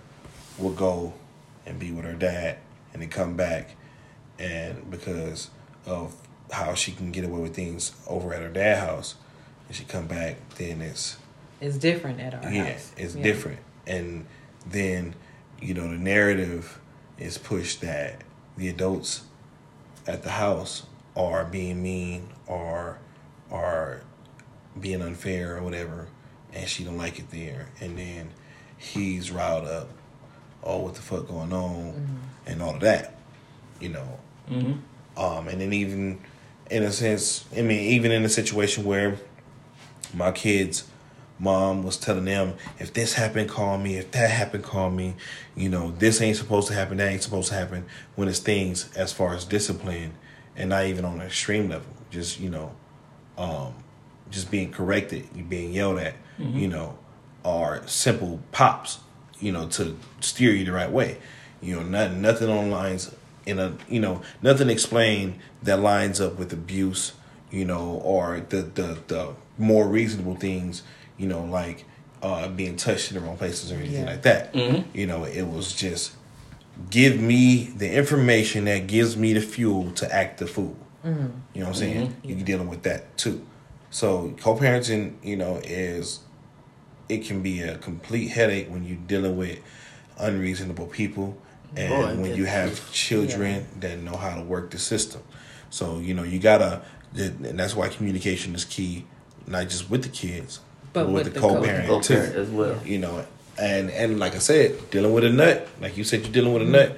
[0.58, 1.14] would go
[1.66, 2.58] and be with her dad
[2.94, 3.76] and then come back,
[4.39, 5.50] and because
[5.86, 6.16] of
[6.52, 9.16] how she can get away with things over at her dad's house,
[9.68, 11.18] and she come back, then it's
[11.60, 12.91] It's different at our yeah, house.
[12.98, 13.24] it's Yeah.
[13.24, 13.60] different.
[13.88, 14.26] And
[14.66, 15.16] then,
[15.62, 16.80] you know, the narrative
[17.18, 18.22] is pushed that
[18.58, 19.24] the adults
[20.06, 20.84] at the house
[21.16, 22.98] are being mean or
[23.52, 24.02] are
[24.80, 26.08] being unfair or whatever,
[26.54, 27.70] and she don't like it there.
[27.80, 28.30] And then
[28.78, 29.89] he's riled up,
[30.64, 32.16] oh, what the fuck going on, mm-hmm.
[32.46, 33.16] And all of that,
[33.80, 34.20] you know.
[34.50, 34.74] mm-hmm.
[35.16, 36.20] Um, and then even
[36.72, 39.18] in a sense, I mean, even in a situation where
[40.14, 40.86] my kids'
[41.39, 43.98] mom was telling them, if this happened, call me.
[43.98, 45.16] If that happened, call me.
[45.56, 46.98] You know, this ain't supposed to happen.
[46.98, 47.86] That ain't supposed to happen.
[48.16, 50.14] When it's things as far as discipline,
[50.56, 52.72] and not even on an extreme level, just you know,
[53.38, 53.74] um,
[54.32, 56.16] just being corrected, you being yelled at,
[56.60, 56.98] you know,
[57.46, 59.00] are simple pops,
[59.39, 61.18] you know, to steer you the right way.
[61.64, 63.14] You know, nothing, nothing on lines
[63.45, 67.14] in a, you know, nothing explained that lines up with abuse,
[67.51, 70.84] you know, or the the the more reasonable things,
[71.18, 71.86] you know, like
[72.22, 74.11] uh, being touched in the wrong places or anything Yeah.
[74.11, 74.53] like that.
[74.53, 74.97] Mm-hmm.
[74.97, 76.14] You know, it was just
[76.89, 80.76] give me the information that gives me the fuel to act the fool.
[81.05, 81.28] Mm-hmm.
[81.53, 82.07] You know what I'm saying?
[82.07, 82.30] Mm-hmm.
[82.30, 83.45] You're dealing with that too.
[83.91, 86.22] So co-parenting, you know, is
[87.09, 89.59] it can be a complete headache when you're dealing with
[90.18, 91.38] unreasonable people
[91.76, 95.22] and when you have children that know how to work the system.
[95.70, 96.82] So, you know, you gotta
[97.16, 99.06] and that's why communication is key,
[99.48, 100.60] not just with the kids,
[100.94, 102.04] But with, with the co-parent co-parent.
[102.04, 102.80] too as well.
[102.86, 103.26] you know
[103.58, 106.62] and and like i said dealing with a nut like you said you're dealing with
[106.62, 106.94] a mm-hmm.
[106.94, 106.98] nut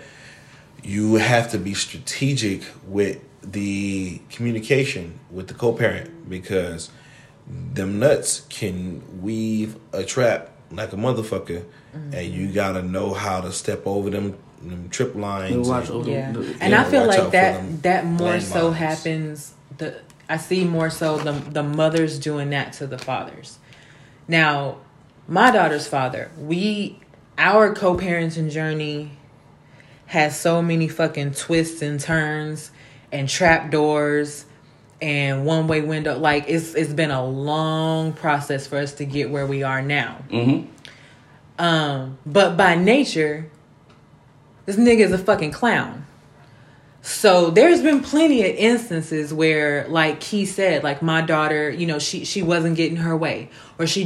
[0.84, 6.90] you have to be strategic with the communication with the co-parent because
[7.48, 11.64] them nuts can weave a trap like a motherfucker
[11.94, 12.34] and mm-hmm.
[12.34, 14.38] you gotta know how to step over them
[14.90, 18.72] trip lines watch and- Yeah, the- and know, I feel like that that more so
[18.72, 18.76] landmines.
[18.76, 19.54] happens.
[19.78, 23.60] The I see more so the the mothers doing that to the fathers.
[24.28, 24.78] Now,
[25.28, 27.00] my daughter's father, we
[27.38, 29.12] our co-parenting journey
[30.08, 32.72] has so many fucking twists and turns
[33.12, 34.46] and trap doors
[35.02, 36.18] and one way window.
[36.18, 40.18] Like it's it's been a long process for us to get where we are now.
[40.32, 40.68] Mm-hmm.
[41.58, 43.50] Um, but by nature,
[44.66, 46.06] this nigga is a fucking clown.
[47.02, 52.00] So there's been plenty of instances where, like Key said, like my daughter, you know,
[52.00, 54.04] she she wasn't getting her way, or she